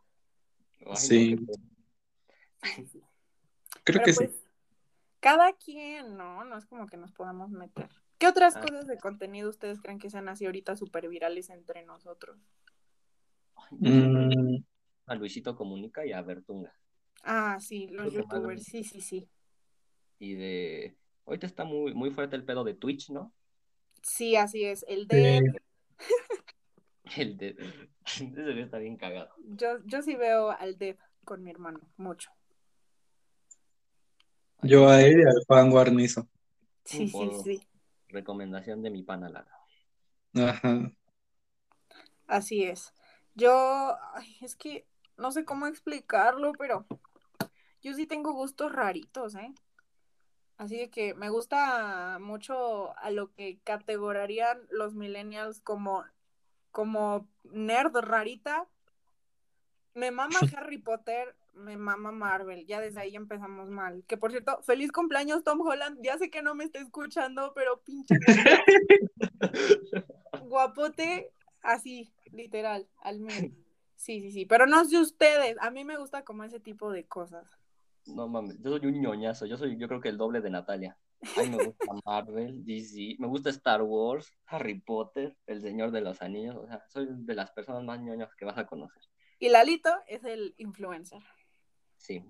"Ay, 0.82 0.86
no, 0.88 0.96
Sí. 0.96 1.30
qué 1.30 1.46
perro". 1.46 1.60
Sí, 2.64 2.70
sí, 2.76 2.86
sí. 2.88 3.00
Creo 3.84 4.02
Pero 4.02 4.06
que 4.06 4.14
pues, 4.14 4.32
sí. 4.32 4.44
cada 5.20 5.54
quien, 5.54 6.18
¿no? 6.18 6.44
No 6.46 6.58
es 6.58 6.66
como 6.66 6.88
que 6.88 6.98
nos 6.98 7.12
podamos 7.12 7.50
meter. 7.50 7.90
¿Qué 8.18 8.28
otras 8.28 8.56
Ah. 8.56 8.62
cosas 8.62 8.88
de 8.88 8.98
contenido 8.98 9.50
ustedes 9.50 9.82
creen 9.82 10.00
que 10.00 10.10
sean 10.10 10.30
así 10.30 10.46
ahorita 10.46 10.76
súper 10.76 11.08
virales 11.10 11.50
entre 11.50 11.84
nosotros? 11.84 12.38
Ay, 13.56 13.78
Mm, 13.80 14.64
a 15.08 15.16
Luisito 15.16 15.56
Comunica 15.56 16.06
y 16.06 16.12
a 16.14 16.22
Bertunga. 16.22 16.74
Ah, 17.24 17.58
sí, 17.60 17.88
los 17.88 18.12
Creo 18.12 18.24
youtubers, 18.24 18.64
sí, 18.64 18.84
sí, 18.84 19.02
sí. 19.02 19.28
Y 20.20 20.36
de. 20.36 20.98
Ahorita 21.26 21.48
está 21.48 21.64
muy, 21.64 21.94
muy 21.94 22.12
fuerte 22.12 22.36
el 22.36 22.44
pedo 22.44 22.64
de 22.64 22.74
Twitch, 22.74 23.10
¿no? 23.10 23.34
Sí, 24.02 24.36
así 24.36 24.66
es. 24.66 24.86
El 24.88 25.08
sí. 25.10 25.16
de 25.16 25.42
El 27.18 27.38
de. 27.38 27.56
Ese 28.06 28.26
video 28.26 28.66
está 28.66 28.78
bien 28.78 28.98
cagado. 28.98 29.30
Yo, 29.46 29.84
yo 29.86 30.02
sí 30.02 30.16
veo 30.16 30.52
al 30.52 30.78
Dev 30.78 30.98
con 31.24 31.44
mi 31.44 31.52
hermano, 31.52 31.80
mucho. 31.98 32.32
Yo 34.62 34.90
a 34.90 35.02
él 35.02 35.20
y 35.20 35.24
al 35.24 35.44
Juan 35.48 35.70
Guarnizo. 35.70 36.30
Sí, 36.86 37.08
sí, 37.08 37.30
sí. 37.44 37.68
Recomendación 38.10 38.82
de 38.82 38.90
mi 38.90 39.04
pana 39.04 39.30
Lara. 39.30 39.58
Ajá. 40.36 40.92
Así 42.28 42.64
es. 42.64 42.94
Yo, 43.36 43.98
ay, 44.14 44.38
es 44.42 44.56
que 44.56 44.86
no 45.18 45.32
sé 45.32 45.46
cómo 45.46 45.68
explicarlo, 45.68 46.54
pero 46.54 46.86
yo 47.84 47.93
sí 47.93 48.08
tengo 48.08 48.34
gustos 48.34 48.72
raritos, 48.72 49.36
¿eh? 49.36 49.54
Así 50.58 50.78
de 50.78 50.89
que 50.89 51.13
me 51.13 51.30
gusta 51.30 52.17
mucho 52.22 52.98
a 52.98 53.12
lo 53.12 53.34
que 53.34 53.60
categorarían 53.63 54.60
los 54.69 54.96
millennials 54.96 55.60
como, 55.60 56.06
como 56.72 57.28
nerd 57.43 57.96
rarita. 57.98 58.67
Me 59.93 60.12
mama 60.12 60.39
Harry 60.58 60.78
Potter, 60.78 61.36
me 61.54 61.76
mama 61.76 62.12
Marvel. 62.12 62.65
Ya 62.65 62.80
desde 62.80 63.02
ahí 63.02 63.15
empezamos 63.15 63.69
mal. 63.69 64.06
Que 64.08 64.15
por 64.15 64.32
cierto, 64.32 64.62
feliz 64.63 64.91
cumpleaños 64.91 65.43
Tom 65.43 65.60
Holland. 65.62 66.00
Ya 66.02 66.17
sé 66.17 66.30
que 66.30 66.41
no 66.41 66.56
me 66.56 66.63
está 66.63 66.80
escuchando, 66.80 67.52
pero 67.54 67.82
pinche 67.82 68.15
guapote, 70.43 71.32
así, 71.62 72.13
literal, 72.32 72.88
al 73.02 73.19
menos. 73.19 73.52
Sí, 73.96 74.22
sí, 74.22 74.32
sí. 74.32 74.46
Pero 74.46 74.67
no 74.67 74.86
sé 74.86 75.00
ustedes. 75.00 75.58
A 75.60 75.72
mí 75.72 75.84
me 75.84 75.98
gusta 75.98 76.24
como 76.24 76.43
ese 76.43 76.60
tipo 76.60 76.91
de 76.91 77.06
cosas. 77.06 77.46
No 78.06 78.28
mames, 78.28 78.60
yo 78.62 78.78
soy 78.78 78.88
un 78.88 79.02
ñoñazo. 79.02 79.46
Yo 79.46 79.58
soy, 79.58 79.78
yo 79.78 79.88
creo 79.88 80.02
que 80.02 80.10
el 80.10 80.18
doble 80.18 80.42
de 80.42 80.50
Natalia. 80.50 80.98
A 81.38 81.44
mí 81.44 81.50
me 81.50 81.63
gusta 81.63 81.86
Marvel, 82.06 82.66
DC, 82.66 83.16
me 83.20 83.28
gusta 83.28 83.50
Star 83.50 83.82
Wars, 83.82 84.32
Harry 84.46 84.80
Potter, 84.82 85.36
El 85.48 85.62
Señor 85.62 85.92
de 85.92 86.02
los 86.02 86.22
Anillos. 86.22 86.56
O 86.56 86.68
sea, 86.68 86.84
soy 86.89 87.08
de 87.10 87.36
las 87.36 87.52
personas 87.52 87.84
más 87.84 88.02
ñoñas 88.02 88.36
que 88.36 88.46
vas 88.46 88.58
a 88.58 88.66
conocer. 88.66 89.02
Y 89.39 89.50
Lalito 89.50 89.89
es 90.08 90.24
el 90.26 90.54
influencer. 90.58 91.22
Sí. 91.98 92.24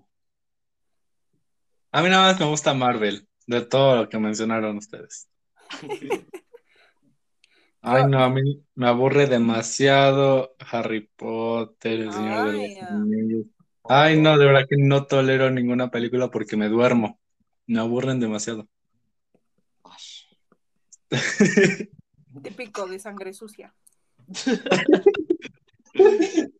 A 1.92 2.02
mí 2.02 2.08
nada 2.08 2.32
más 2.32 2.40
me 2.40 2.46
gusta 2.46 2.74
Marvel, 2.74 3.28
de 3.46 3.64
todo 3.66 3.96
lo 3.96 4.08
que 4.08 4.18
mencionaron 4.18 4.76
ustedes. 4.78 5.28
Ay, 7.86 8.04
no, 8.08 8.24
a 8.24 8.30
mí 8.30 8.40
me 8.74 8.88
aburre 8.88 9.26
demasiado 9.26 10.56
Harry 10.58 11.06
Potter, 11.16 12.00
El 12.00 12.12
Señor 12.12 12.46
de 12.46 12.50
Ay, 12.50 12.68
los 12.68 12.76
ya. 12.80 12.86
Anillos. 12.88 13.46
Ay, 13.84 14.20
no, 14.20 14.38
de 14.38 14.46
verdad 14.46 14.66
que 14.68 14.76
no 14.78 15.06
tolero 15.06 15.50
ninguna 15.50 15.90
película 15.90 16.30
porque 16.30 16.56
me 16.56 16.68
duermo. 16.68 17.18
Me 17.66 17.80
aburren 17.80 18.20
demasiado. 18.20 18.68
Típico 22.42 22.86
de 22.86 22.98
sangre 22.98 23.32
sucia. 23.32 23.74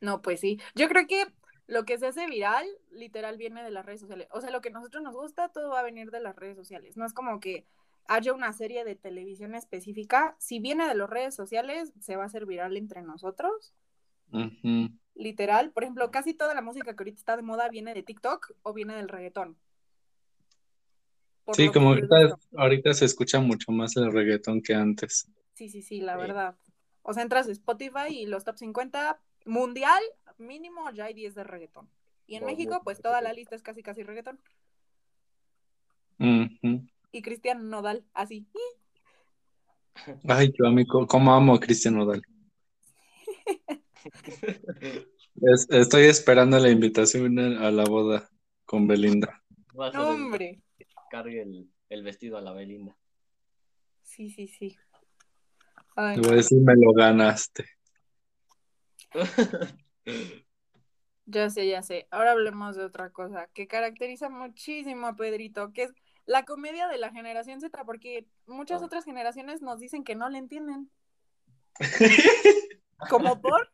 No, 0.00 0.22
pues 0.22 0.40
sí. 0.40 0.58
Yo 0.74 0.88
creo 0.88 1.06
que 1.06 1.26
lo 1.66 1.84
que 1.84 1.98
se 1.98 2.06
hace 2.06 2.26
viral, 2.26 2.66
literal, 2.90 3.36
viene 3.36 3.62
de 3.62 3.70
las 3.70 3.84
redes 3.84 4.00
sociales. 4.00 4.28
O 4.32 4.40
sea, 4.40 4.50
lo 4.50 4.60
que 4.60 4.70
a 4.70 4.72
nosotros 4.72 5.02
nos 5.02 5.14
gusta, 5.14 5.50
todo 5.50 5.70
va 5.70 5.80
a 5.80 5.84
venir 5.84 6.10
de 6.10 6.20
las 6.20 6.36
redes 6.36 6.56
sociales. 6.56 6.96
No 6.96 7.04
es 7.04 7.12
como 7.12 7.38
que 7.38 7.66
haya 8.08 8.32
una 8.32 8.52
serie 8.52 8.84
de 8.84 8.96
televisión 8.96 9.54
específica. 9.54 10.36
Si 10.38 10.58
viene 10.58 10.88
de 10.88 10.94
las 10.94 11.08
redes 11.08 11.34
sociales, 11.34 11.92
se 12.00 12.16
va 12.16 12.24
a 12.24 12.26
hacer 12.26 12.46
viral 12.46 12.76
entre 12.76 13.02
nosotros. 13.02 13.74
Literal. 15.14 15.70
Por 15.72 15.82
ejemplo, 15.82 16.10
casi 16.10 16.34
toda 16.34 16.54
la 16.54 16.62
música 16.62 16.94
que 16.94 17.02
ahorita 17.02 17.18
está 17.18 17.36
de 17.36 17.42
moda 17.42 17.68
viene 17.68 17.94
de 17.94 18.02
TikTok 18.02 18.52
o 18.62 18.72
viene 18.72 18.94
del 18.94 19.08
reggaetón. 19.08 19.56
Por 21.44 21.56
Sí, 21.56 21.68
como 21.70 21.88
ahorita, 21.88 22.38
ahorita 22.56 22.94
se 22.94 23.04
escucha 23.06 23.40
mucho 23.40 23.72
más 23.72 23.96
el 23.96 24.12
reggaetón 24.12 24.62
que 24.62 24.74
antes. 24.74 25.28
Sí, 25.54 25.68
sí, 25.68 25.82
sí, 25.82 26.00
la 26.00 26.14
Sí. 26.14 26.20
verdad. 26.20 26.56
O 27.02 27.12
sea, 27.12 27.22
entras 27.22 27.48
a 27.48 27.52
Spotify 27.52 28.08
y 28.10 28.26
los 28.26 28.44
top 28.44 28.56
50 28.56 29.20
mundial, 29.46 30.02
mínimo 30.38 30.90
ya 30.92 31.06
hay 31.06 31.14
10 31.14 31.34
de 31.34 31.44
reggaetón. 31.44 31.88
Y 32.26 32.36
en 32.36 32.42
Wow, 32.42 32.50
México, 32.52 32.80
pues 32.84 33.00
toda 33.00 33.20
la 33.20 33.32
lista 33.32 33.56
es 33.56 33.62
casi, 33.62 33.82
casi 33.82 34.02
reggaetón. 34.02 34.38
Y 37.12 37.22
Cristian 37.22 37.68
Nodal, 37.70 38.04
así. 38.12 38.46
Ay, 40.28 40.52
yo 40.56 40.66
a 40.66 40.70
mí, 40.70 40.86
co- 40.86 41.06
cómo 41.06 41.32
amo 41.34 41.54
a 41.54 41.60
Cristian 41.60 41.96
Nodal. 41.96 42.22
Es- 45.42 45.68
estoy 45.70 46.04
esperando 46.04 46.58
la 46.58 46.70
invitación 46.70 47.38
a 47.38 47.70
la 47.70 47.84
boda 47.84 48.28
con 48.64 48.86
Belinda. 48.86 49.42
No, 49.74 49.86
el- 49.86 49.96
hombre. 49.96 50.62
cargue 51.10 51.42
el, 51.42 51.70
el 51.88 52.02
vestido 52.02 52.36
a 52.36 52.40
la 52.40 52.52
Belinda. 52.52 52.96
Sí, 54.02 54.30
sí, 54.30 54.46
sí. 54.48 54.76
Ay, 55.96 56.16
no, 56.16 56.22
voy 56.24 56.32
a 56.32 56.36
decir, 56.36 56.58
me 56.60 56.74
lo 56.76 56.92
ganaste. 56.92 57.64
Ya 61.26 61.48
sé, 61.48 61.68
ya 61.68 61.80
sé. 61.82 62.08
Ahora 62.10 62.32
hablemos 62.32 62.74
de 62.74 62.82
otra 62.84 63.10
cosa 63.10 63.48
que 63.54 63.68
caracteriza 63.68 64.28
muchísimo 64.28 65.06
a 65.06 65.14
Pedrito, 65.14 65.72
que 65.72 65.84
es 65.84 65.92
la 66.26 66.44
comedia 66.44 66.88
de 66.88 66.98
la 66.98 67.10
generación 67.12 67.60
Z, 67.60 67.84
porque 67.84 68.26
muchas 68.46 68.82
Ah. 68.82 68.86
otras 68.86 69.04
generaciones 69.04 69.62
nos 69.62 69.78
dicen 69.78 70.02
que 70.02 70.16
no 70.16 70.28
le 70.28 70.38
entienden. 70.38 70.90
Como 73.08 73.40
por 73.40 73.68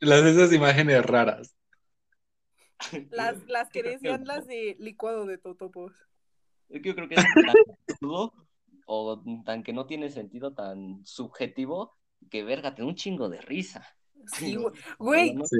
Las 0.00 0.22
esas 0.24 0.52
imágenes 0.52 1.04
raras. 1.04 1.54
las, 3.10 3.44
las 3.46 3.68
que 3.70 3.82
decían 3.82 4.24
las 4.26 4.46
de 4.46 4.76
licuado 4.78 5.26
de 5.26 5.36
totopos. 5.38 5.92
Es 6.70 6.80
que 6.82 6.88
yo 6.90 6.94
creo 6.94 7.08
que 7.08 7.16
es 7.16 7.24
tan 7.34 7.44
absurdo 7.88 8.32
o 8.86 9.22
tan 9.44 9.62
que 9.62 9.72
no 9.72 9.86
tiene 9.86 10.08
sentido 10.10 10.54
tan 10.54 11.04
subjetivo 11.04 11.96
que 12.30 12.42
verga, 12.44 12.74
tiene 12.74 12.88
un 12.90 12.96
chingo 12.96 13.28
de 13.28 13.40
risa. 13.40 13.86
Sí, 14.26 14.54
güey. 14.56 14.74
Güey, 14.98 15.34
no- 15.34 15.44
Sí. 15.44 15.58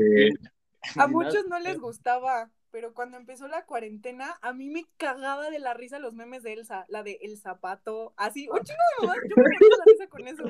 a 0.97 1.07
muchos 1.07 1.47
no 1.49 1.59
les 1.59 1.79
gustaba, 1.79 2.51
pero 2.71 2.95
cuando 2.95 3.17
empezó 3.17 3.49
la 3.49 3.67
cuarentena, 3.67 4.39
a 4.43 4.53
mí 4.53 4.71
me 4.71 4.87
cagaba 4.97 5.51
de 5.51 5.59
la 5.59 5.75
risa 5.75 5.99
los 5.99 6.15
memes 6.15 6.43
de 6.43 6.55
Elsa, 6.55 6.87
la 6.89 7.03
de 7.03 7.19
el 7.23 7.39
zapato, 7.39 8.15
así, 8.17 8.49
un 8.49 8.61
chingo 8.61 8.79
de 9.01 9.07
mamás, 9.07 9.23
yo 9.29 9.37
me 9.37 9.43
moría 9.43 9.59
de 9.61 9.77
la 9.77 9.85
risa 9.87 10.07
con 10.09 10.29
eso. 10.29 10.45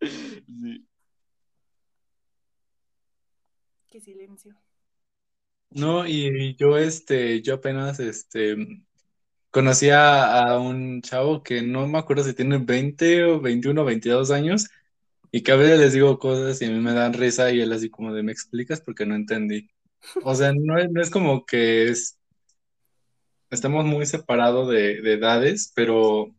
Sí. 0.00 0.86
Qué 3.88 4.00
silencio. 4.00 4.54
No, 5.70 6.06
y 6.06 6.54
yo 6.56 6.76
este, 6.78 7.42
yo 7.42 7.54
apenas 7.54 7.98
este 8.00 8.56
conocí 9.50 9.90
a, 9.90 10.48
a 10.48 10.58
un 10.58 11.00
chavo 11.02 11.42
que 11.42 11.62
no 11.62 11.86
me 11.86 11.98
acuerdo 11.98 12.24
si 12.24 12.34
tiene 12.34 12.58
20 12.58 13.24
o 13.24 13.40
21 13.40 13.82
o 13.82 13.84
22 13.84 14.30
años, 14.32 14.68
y 15.30 15.42
que 15.42 15.52
a 15.52 15.56
veces 15.56 15.80
les 15.80 15.92
digo 15.92 16.18
cosas 16.20 16.62
y 16.62 16.66
a 16.66 16.70
mí 16.70 16.78
me 16.80 16.92
dan 16.94 17.12
risa 17.12 17.50
y 17.52 17.60
él 17.60 17.72
así 17.72 17.90
como 17.90 18.12
de, 18.14 18.22
¿me 18.22 18.32
explicas? 18.32 18.80
Porque 18.80 19.04
no 19.04 19.16
entendí. 19.16 19.68
O 20.22 20.34
sea, 20.34 20.52
no 20.52 20.78
es, 20.78 20.90
no 20.90 21.00
es 21.00 21.10
como 21.10 21.44
que 21.44 21.88
es, 21.88 22.18
estamos 23.50 23.84
muy 23.84 24.06
separados 24.06 24.68
de, 24.68 25.00
de 25.00 25.12
edades, 25.14 25.72
pero, 25.74 26.34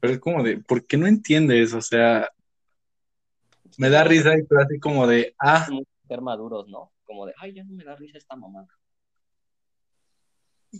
pero 0.00 0.14
es 0.14 0.20
como 0.20 0.42
de, 0.42 0.58
¿por 0.58 0.86
qué 0.86 0.96
no 0.96 1.06
entiendes? 1.06 1.74
O 1.74 1.80
sea, 1.80 2.30
me 3.78 3.90
da 3.90 4.04
risa 4.04 4.36
y 4.38 4.46
tú 4.46 4.56
así 4.58 4.78
como 4.78 5.06
de, 5.06 5.34
ah, 5.38 5.66
ser 6.08 6.20
maduros, 6.20 6.68
¿no? 6.68 6.92
Como 7.04 7.26
de, 7.26 7.34
ay, 7.38 7.54
ya 7.54 7.64
no 7.64 7.72
me 7.72 7.84
da 7.84 7.96
risa 7.96 8.18
esta 8.18 8.36
mamá. 8.36 8.66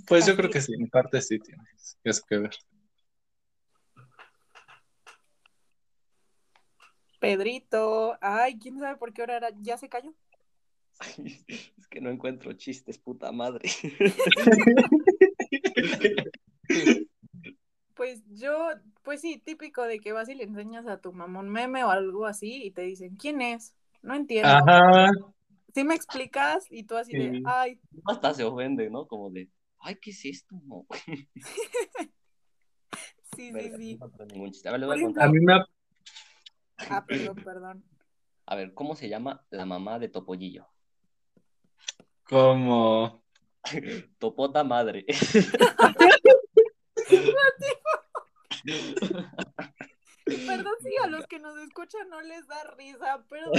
pues 0.07 0.26
yo 0.26 0.37
creo 0.37 0.50
que 0.50 0.61
sí, 0.61 0.74
en 0.74 0.88
parte 0.88 1.20
sí 1.20 1.38
tienes 1.38 1.98
eso 2.02 2.22
que 2.28 2.38
ver. 2.38 2.57
Pedrito, 7.20 8.18
ay, 8.20 8.59
quién 8.59 8.78
sabe 8.78 8.96
por 8.98 9.14
qué 9.14 9.22
hora 9.22 9.37
era, 9.37 9.48
ya 9.61 9.78
se 9.78 9.88
cayó. 9.88 10.12
Es 11.78 11.87
que 11.88 12.00
no 12.00 12.11
encuentro 12.11 12.52
chistes, 12.54 12.98
puta 12.98 13.30
madre. 13.33 13.68
Pues 17.94 18.24
yo, 18.28 18.70
pues 19.04 19.20
sí, 19.20 19.38
típico 19.38 19.83
de 19.83 20.01
que 20.01 20.12
vas 20.12 20.28
y 20.28 20.34
le 20.34 20.42
enseñas 20.42 20.84
a 20.88 21.01
tu 21.01 21.12
mamá 21.12 21.38
un 21.38 21.49
meme 21.49 21.84
o 21.84 21.90
algo 21.90 22.26
así 22.26 22.64
y 22.64 22.72
te 22.72 22.82
dicen, 22.82 23.14
¿quién 23.16 23.40
es? 23.40 23.76
No 24.03 24.16
entiendo. 24.16 24.49
Ajá, 24.49 25.12
Si 25.72 25.84
me 25.84 25.95
explicas 25.95 26.66
y 26.70 26.82
tú 26.82 26.97
así 26.97 27.12
de, 27.12 27.30
Sí. 27.36 27.42
ay, 27.47 27.78
Hasta 28.07 28.34
se 28.34 28.42
ofende, 28.42 28.90
¿no? 28.90 29.07
Como 29.07 29.30
de, 29.30 29.49
ay, 29.78 29.95
¿qué 30.03 30.11
es 30.11 30.24
esto? 30.24 30.57
No. 30.66 30.86
sí, 33.36 33.47
sí, 33.47 33.53
Verga, 33.53 33.76
sí. 33.78 33.97
no. 34.01 34.07
A 34.07 34.09
ver, 34.72 34.80
le 34.80 34.86
voy 34.86 34.97
a 34.97 34.99
ejemplo- 34.99 35.22
a 35.22 35.26
contar. 35.26 35.30
mí 35.30 35.38
me, 35.40 35.53
ha- 35.55 35.68
Ah, 36.90 37.07
perdón, 37.07 37.36
perdón. 37.45 37.84
A 38.47 38.57
ver, 38.57 38.74
¿cómo 38.74 38.97
se 38.97 39.09
llama 39.09 39.47
la 39.51 39.64
mamá 39.66 40.01
de 40.01 40.09
Topollillo? 40.09 40.66
Como, 42.29 43.25
Topota 44.18 44.64
madre. 44.64 45.07
Perdón 50.25 50.75
si 50.81 50.97
a 51.03 51.07
los 51.07 51.27
que 51.27 51.39
nos 51.39 51.59
escuchan 51.59 52.09
no 52.09 52.20
les 52.22 52.47
da 52.47 52.64
risa, 52.77 53.25
perdón. 53.29 53.53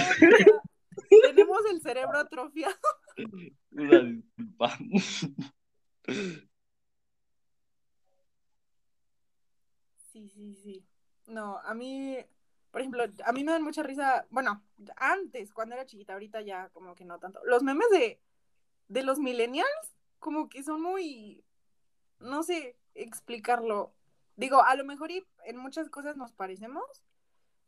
tenemos 1.22 1.60
el 1.72 1.82
cerebro 1.82 2.20
atrofiado. 2.20 2.76
Una 3.72 4.00
disculpa. 4.00 4.78
Sí, 10.12 10.30
sí, 10.30 10.56
sí. 10.56 10.86
No, 11.28 11.58
a 11.58 11.74
mí, 11.74 12.18
Por 12.72 12.82
ejemplo, 12.82 13.04
a 13.26 13.32
mí 13.34 13.44
me 13.44 13.52
dan 13.52 13.64
mucha 13.64 13.84
risa, 13.84 14.26
bueno, 14.30 14.64
antes, 14.96 15.54
cuando 15.54 15.76
era 15.76 15.86
chiquita, 15.86 16.14
ahorita 16.14 16.42
ya 16.42 16.70
como 16.70 16.96
que 16.96 17.06
no 17.06 17.20
tanto. 17.20 17.42
Los 17.46 17.64
memes 17.64 17.90
de, 17.92 18.22
de 18.88 19.04
los 19.04 19.20
millennials, 19.20 19.96
como 20.20 20.50
que 20.50 20.64
son 20.64 20.82
muy, 20.82 21.44
no 22.20 22.44
sé 22.44 22.78
explicarlo. 22.94 23.94
Digo, 24.36 24.64
a 24.64 24.76
lo 24.76 24.86
mejor 24.86 25.12
y 25.12 25.26
en 25.46 25.58
muchas 25.58 25.90
cosas 25.90 26.18
nos 26.18 26.34
parecemos, 26.34 27.04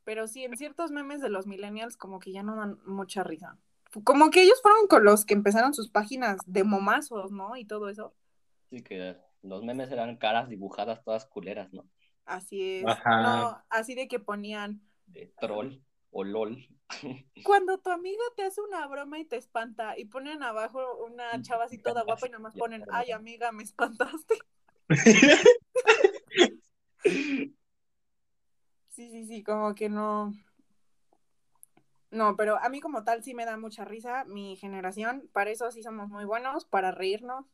pero 0.03 0.27
sí, 0.27 0.43
en 0.43 0.57
ciertos 0.57 0.91
memes 0.91 1.21
de 1.21 1.29
los 1.29 1.47
millennials 1.47 1.97
como 1.97 2.19
que 2.19 2.31
ya 2.31 2.43
no 2.43 2.55
dan 2.55 2.79
mucha 2.85 3.23
risa. 3.23 3.57
Como 4.03 4.29
que 4.29 4.43
ellos 4.43 4.61
fueron 4.61 4.87
con 4.87 5.03
los 5.03 5.25
que 5.25 5.33
empezaron 5.33 5.73
sus 5.73 5.89
páginas 5.89 6.39
de 6.45 6.63
momazos, 6.63 7.31
¿no? 7.31 7.55
Y 7.55 7.65
todo 7.65 7.89
eso. 7.89 8.13
Sí, 8.69 8.81
que 8.83 9.17
los 9.41 9.63
memes 9.63 9.91
eran 9.91 10.17
caras 10.17 10.49
dibujadas 10.49 11.03
todas 11.03 11.25
culeras, 11.25 11.71
¿no? 11.71 11.89
Así 12.25 12.79
es. 12.79 12.85
Ajá. 12.85 13.21
No, 13.21 13.63
así 13.69 13.95
de 13.95 14.07
que 14.07 14.19
ponían, 14.19 14.81
De 15.05 15.33
troll 15.39 15.79
o 16.11 16.23
lol. 16.23 16.67
cuando 17.43 17.77
tu 17.77 17.89
amiga 17.89 18.23
te 18.35 18.43
hace 18.43 18.61
una 18.61 18.85
broma 18.87 19.19
y 19.19 19.25
te 19.25 19.37
espanta, 19.37 19.97
y 19.97 20.05
ponen 20.05 20.43
abajo 20.43 21.05
una 21.05 21.41
chava 21.41 21.65
así 21.65 21.77
toda 21.77 22.03
guapa 22.03 22.27
y 22.27 22.31
nomás 22.31 22.55
ponen, 22.55 22.83
ay 22.91 23.11
amiga, 23.11 23.51
me 23.51 23.63
espantaste. 23.63 24.35
Sí, 28.89 29.11
sí, 29.11 29.27
sí, 29.27 29.43
como 29.43 29.75
que 29.75 29.89
no. 29.89 30.33
No, 32.09 32.35
pero 32.35 32.57
a 32.57 32.67
mí 32.67 32.79
como 32.79 33.03
tal 33.03 33.23
sí 33.23 33.35
me 33.35 33.45
da 33.45 33.55
mucha 33.55 33.85
risa 33.85 34.25
mi 34.25 34.55
generación. 34.55 35.29
Para 35.33 35.51
eso 35.51 35.69
sí 35.71 35.83
somos 35.83 36.09
muy 36.09 36.25
buenos, 36.25 36.65
para 36.65 36.91
reírnos 36.91 37.45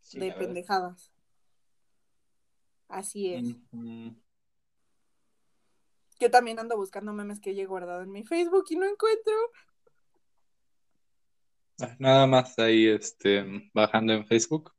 Sí, 0.00 0.20
de 0.20 0.32
pendejadas. 0.32 1.10
Así 2.88 3.34
es. 3.34 3.56
Mm, 3.72 4.10
Yo 6.24 6.30
también 6.30 6.58
ando 6.58 6.74
buscando 6.78 7.12
memes 7.12 7.38
que 7.38 7.50
he 7.50 7.66
guardado 7.66 8.00
en 8.00 8.10
mi 8.10 8.24
Facebook 8.24 8.64
y 8.70 8.76
no 8.76 8.86
encuentro. 8.86 9.34
Nada 11.98 12.26
más 12.26 12.58
ahí, 12.58 12.86
este, 12.86 13.44
bajando 13.74 14.14
en 14.14 14.26
Facebook, 14.26 14.72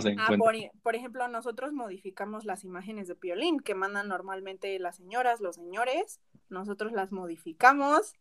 se 0.00 0.16
Ah, 0.18 0.34
por, 0.36 0.56
por 0.82 0.96
ejemplo, 0.96 1.28
nosotros 1.28 1.72
modificamos 1.72 2.44
las 2.44 2.64
imágenes 2.64 3.06
de 3.06 3.14
Piolín 3.14 3.60
que 3.60 3.76
mandan 3.76 4.08
normalmente 4.08 4.76
las 4.80 4.96
señoras, 4.96 5.40
los 5.40 5.54
señores. 5.54 6.20
Nosotros 6.48 6.90
las 6.90 7.12
modificamos. 7.12 8.14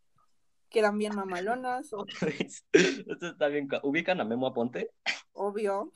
Quedan 0.70 1.00
bien 1.00 1.16
mamalonas, 1.16 1.90
está 2.72 3.48
bien. 3.48 3.68
ca- 3.68 3.82
¿Ubican 3.82 4.22
a 4.22 4.26
Memo 4.26 4.46
Aponte? 4.46 4.92
obvio. 5.34 5.92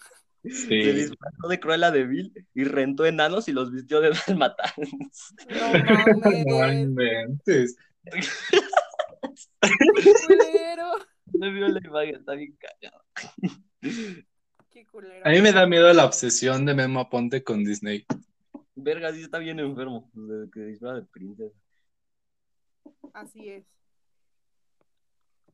Se 0.49 0.67
Sí. 0.67 0.91
disfrazó 0.91 1.47
de 1.49 1.59
Cruella 1.59 1.91
de 1.91 2.05
Vil 2.05 2.33
y 2.53 2.63
rentó 2.65 3.05
enanos 3.05 3.47
y 3.47 3.51
los 3.53 3.71
vistió 3.71 3.99
de 4.01 4.11
dalmatans. 4.27 5.33
No 5.49 5.73
No 6.47 6.59
mames, 6.59 6.79
inventes. 6.83 7.77
culero. 10.27 10.91
No 11.33 11.51
vio 11.51 11.67
la 11.67 11.79
imagen, 11.83 12.15
está 12.15 12.33
bien 12.33 12.57
cagado. 12.57 13.03
Qué 14.71 14.85
culero. 14.85 15.25
A 15.25 15.29
mí 15.29 15.41
me 15.41 15.51
da 15.51 15.65
miedo 15.65 15.91
la 15.93 16.05
obsesión 16.05 16.65
de 16.65 16.73
Memo 16.73 16.99
Aponte 16.99 17.43
con 17.43 17.63
Disney. 17.63 18.05
Verga, 18.75 19.13
sí 19.13 19.21
está 19.21 19.39
bien 19.39 19.59
enfermo. 19.59 20.09
Desde 20.13 20.51
que 20.51 20.59
disfraza 20.61 20.95
de 21.01 21.05
princesa. 21.07 21.55
Así 23.13 23.49
es. 23.49 23.65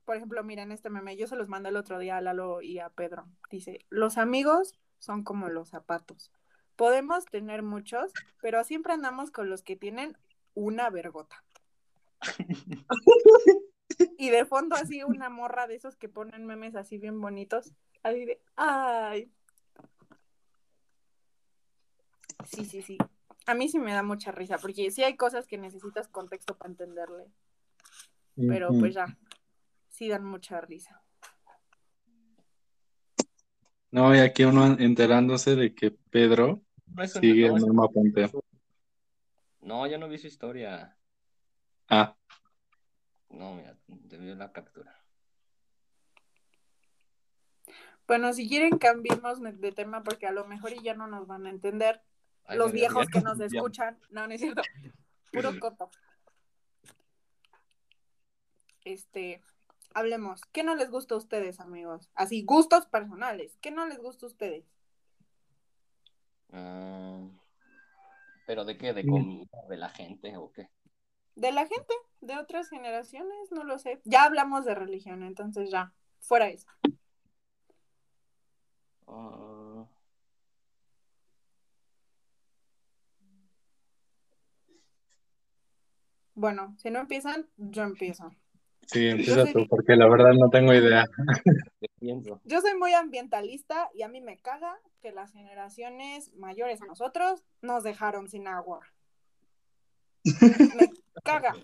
Por 0.06 0.16
ejemplo, 0.16 0.44
miren 0.44 0.72
este 0.72 0.90
meme, 0.90 1.16
yo 1.16 1.28
se 1.28 1.36
los 1.36 1.48
mandé 1.48 1.70
el 1.70 1.78
otro 1.78 2.00
día 2.00 2.18
a 2.18 2.22
Lalo 2.22 2.62
y 2.62 2.80
a 2.80 2.90
Pedro. 2.90 3.28
Dice, 3.50 3.86
los 3.90 4.18
amigos 4.18 4.74
son 5.00 5.24
como 5.24 5.50
los 5.50 5.70
zapatos. 5.70 6.32
Podemos 6.76 7.26
tener 7.26 7.64
muchos, 7.64 8.12
pero 8.42 8.64
siempre 8.64 8.94
andamos 8.94 9.32
con 9.32 9.50
los 9.50 9.64
que 9.64 9.76
tienen 9.76 10.18
una 10.54 10.90
vergota. 10.90 11.44
Y 14.18 14.30
de 14.30 14.46
fondo 14.46 14.76
así 14.76 15.04
una 15.04 15.30
morra 15.30 15.68
de 15.68 15.76
esos 15.76 15.96
que 15.96 16.10
ponen 16.10 16.46
memes 16.46 16.76
así 16.76 16.98
bien 16.98 17.20
bonitos. 17.22 17.74
Así 18.04 18.26
de, 18.26 18.42
ay. 18.56 19.32
Sí, 22.46 22.66
sí, 22.66 22.82
sí. 22.82 22.98
A 23.46 23.54
mí 23.54 23.70
sí 23.70 23.80
me 23.80 23.94
da 23.94 24.04
mucha 24.04 24.32
risa, 24.32 24.58
porque 24.58 24.92
sí 24.92 25.04
hay 25.04 25.16
cosas 25.16 25.46
que 25.48 25.58
necesitas 25.58 26.08
contexto 26.08 26.58
para 26.58 26.72
entenderle. 26.72 27.28
Pero 28.36 28.70
pues 28.80 28.94
ya, 28.94 29.18
sí 30.02 30.10
dan 30.10 30.24
mucha 30.26 30.60
risa. 30.62 31.00
No, 33.92 34.16
y 34.16 34.18
aquí 34.20 34.44
uno 34.46 34.66
enterándose 34.80 35.56
de 35.56 35.76
que 35.76 35.92
Pedro 35.92 36.64
No, 36.88 37.06
sigue 37.08 37.48
no, 37.50 37.54
a 37.54 37.58
eso- 37.60 37.68
Memo 37.68 37.84
Aponte. 37.84 38.32
no, 39.62 39.86
yo 39.86 40.00
no 40.00 40.10
vi 40.10 40.18
su 40.18 40.26
historia. 40.26 40.98
Ah, 41.88 42.16
No, 43.30 43.54
mira, 43.54 43.78
te 44.10 44.18
vio 44.18 44.34
la 44.36 44.52
captura. 44.52 45.00
Bueno, 48.08 48.34
si 48.34 48.50
quieren 48.50 48.80
cambiemos 48.80 49.40
de 49.40 49.72
tema 49.72 50.02
porque 50.04 50.26
a 50.26 50.32
lo 50.32 50.46
mejor 50.48 50.74
y 50.74 50.82
ya 50.82 50.96
no 50.96 51.06
nos 51.06 51.28
van 51.28 51.46
a 51.46 51.52
entender 51.52 52.02
Ay, 52.46 52.58
los 52.58 52.72
viejos 52.72 53.06
ya- 53.06 53.12
que 53.20 53.22
nos 53.24 53.38
ya- 53.40 53.46
escuchan. 53.46 54.00
No, 54.10 54.26
no 54.28 54.34
es 54.34 54.42
cierto. 54.42 54.64
Puro 55.32 55.58
coto. 55.60 55.92
Este, 58.84 59.42
hablemos. 59.94 60.42
¿Qué 60.52 60.64
no 60.64 60.76
les 60.76 60.90
gusta 60.90 61.16
a 61.16 61.18
ustedes, 61.18 61.60
amigos? 61.60 62.10
Así, 62.16 62.44
gustos 62.44 62.86
personales. 62.86 63.58
¿Qué 63.62 63.72
no 63.72 63.86
les 63.86 64.00
gusta 64.00 64.26
a 64.26 64.30
ustedes? 64.30 64.66
Ah, 66.52 67.28
¿Pero 68.46 68.66
de 68.66 68.78
qué? 68.78 68.94
¿De 68.94 69.04
Mm. 69.04 69.10
comida? 69.12 69.58
¿De 69.70 69.78
la 69.78 69.90
gente 69.90 70.36
o 70.38 70.52
qué? 70.52 70.70
De 71.36 71.52
la 71.52 71.66
gente, 71.66 71.94
de 72.20 72.38
otras 72.38 72.70
generaciones, 72.70 73.52
no 73.52 73.64
lo 73.64 73.80
sé. 73.80 74.02
Ya 74.04 74.24
hablamos 74.24 74.66
de 74.66 74.76
religión, 74.76 75.24
entonces 75.24 75.70
ya, 75.72 75.94
fuera 76.20 76.50
eso. 76.50 76.68
Ah, 79.08 79.86
Bueno, 86.34 86.76
si 86.78 86.90
no 86.90 87.00
empiezan, 87.00 87.48
yo 87.58 87.84
empiezo. 87.84 88.32
Sí, 88.92 89.08
empieza 89.08 89.44
soy 89.44 89.54
tú, 89.54 89.68
porque 89.68 89.96
la 89.96 90.08
verdad 90.08 90.34
no 90.34 90.50
tengo 90.50 90.74
idea. 90.74 91.06
Yo 92.00 92.62
soy 92.62 92.76
muy 92.78 92.94
ambientalista 92.94 93.90
y 93.94 94.02
a 94.02 94.08
mí 94.08 94.22
me 94.22 94.38
caga 94.38 94.80
que 95.02 95.12
las 95.12 95.32
generaciones 95.32 96.34
mayores 96.34 96.82
a 96.82 96.86
nosotros 96.86 97.44
nos 97.62 97.84
dejaron 97.84 98.28
sin 98.28 98.48
agua. 98.48 98.82
Me 100.24 100.90
caga, 101.24 101.56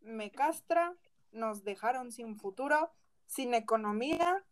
me 0.00 0.30
castra, 0.30 0.94
nos 1.32 1.64
dejaron 1.64 2.12
sin 2.12 2.36
futuro, 2.36 2.92
sin 3.26 3.54
economía, 3.54 4.44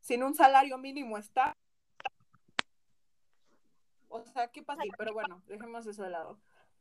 sin 0.00 0.22
un 0.22 0.34
salario 0.34 0.78
mínimo 0.78 1.18
está. 1.18 1.52
O 4.08 4.24
sea, 4.24 4.48
¿qué 4.48 4.62
pasa? 4.62 4.82
Pero 4.96 5.12
bueno, 5.12 5.42
dejemos 5.46 5.86
eso 5.86 6.02
de 6.02 6.10
lado. 6.10 6.38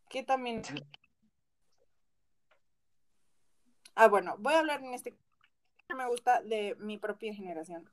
¿Qué 0.09 0.23
también? 0.23 0.61
Ah, 3.95 4.09
bueno, 4.09 4.35
voy 4.39 4.53
a 4.53 4.59
hablar 4.59 4.83
en 4.83 4.93
este 4.93 5.13
que 5.87 5.95
me 5.95 6.07
gusta 6.07 6.41
de 6.41 6.75
mi 6.79 6.97
propia 6.97 7.33
generación. 7.33 7.89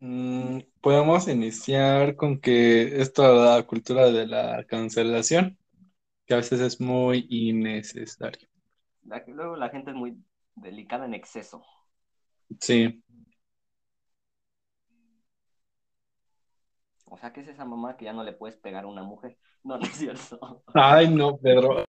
Mm, 0.00 0.60
podemos 0.80 1.26
iniciar 1.28 2.14
con 2.14 2.38
que 2.38 3.00
esto 3.00 3.22
de 3.22 3.56
la 3.56 3.66
cultura 3.66 4.10
de 4.10 4.26
la 4.26 4.64
cancelación, 4.64 5.58
que 6.26 6.34
a 6.34 6.38
veces 6.38 6.60
es 6.60 6.80
muy 6.80 7.26
innecesario. 7.30 8.48
La 9.04 9.24
que 9.24 9.32
luego 9.32 9.56
la 9.56 9.70
gente 9.70 9.90
es 9.90 9.96
muy 9.96 10.16
delicada 10.54 11.06
en 11.06 11.14
exceso. 11.14 11.64
Sí, 12.60 13.02
O 17.14 17.16
sea, 17.16 17.32
¿qué 17.32 17.42
es 17.42 17.48
esa 17.48 17.64
mamá 17.64 17.96
que 17.96 18.06
ya 18.06 18.12
no 18.12 18.24
le 18.24 18.32
puedes 18.32 18.56
pegar 18.56 18.84
a 18.84 18.88
una 18.88 19.04
mujer? 19.04 19.38
No, 19.64 19.78
no 19.78 19.86
es 19.86 19.92
cierto. 19.92 20.62
ay 20.74 21.08
no, 21.08 21.38
Pedro. 21.38 21.86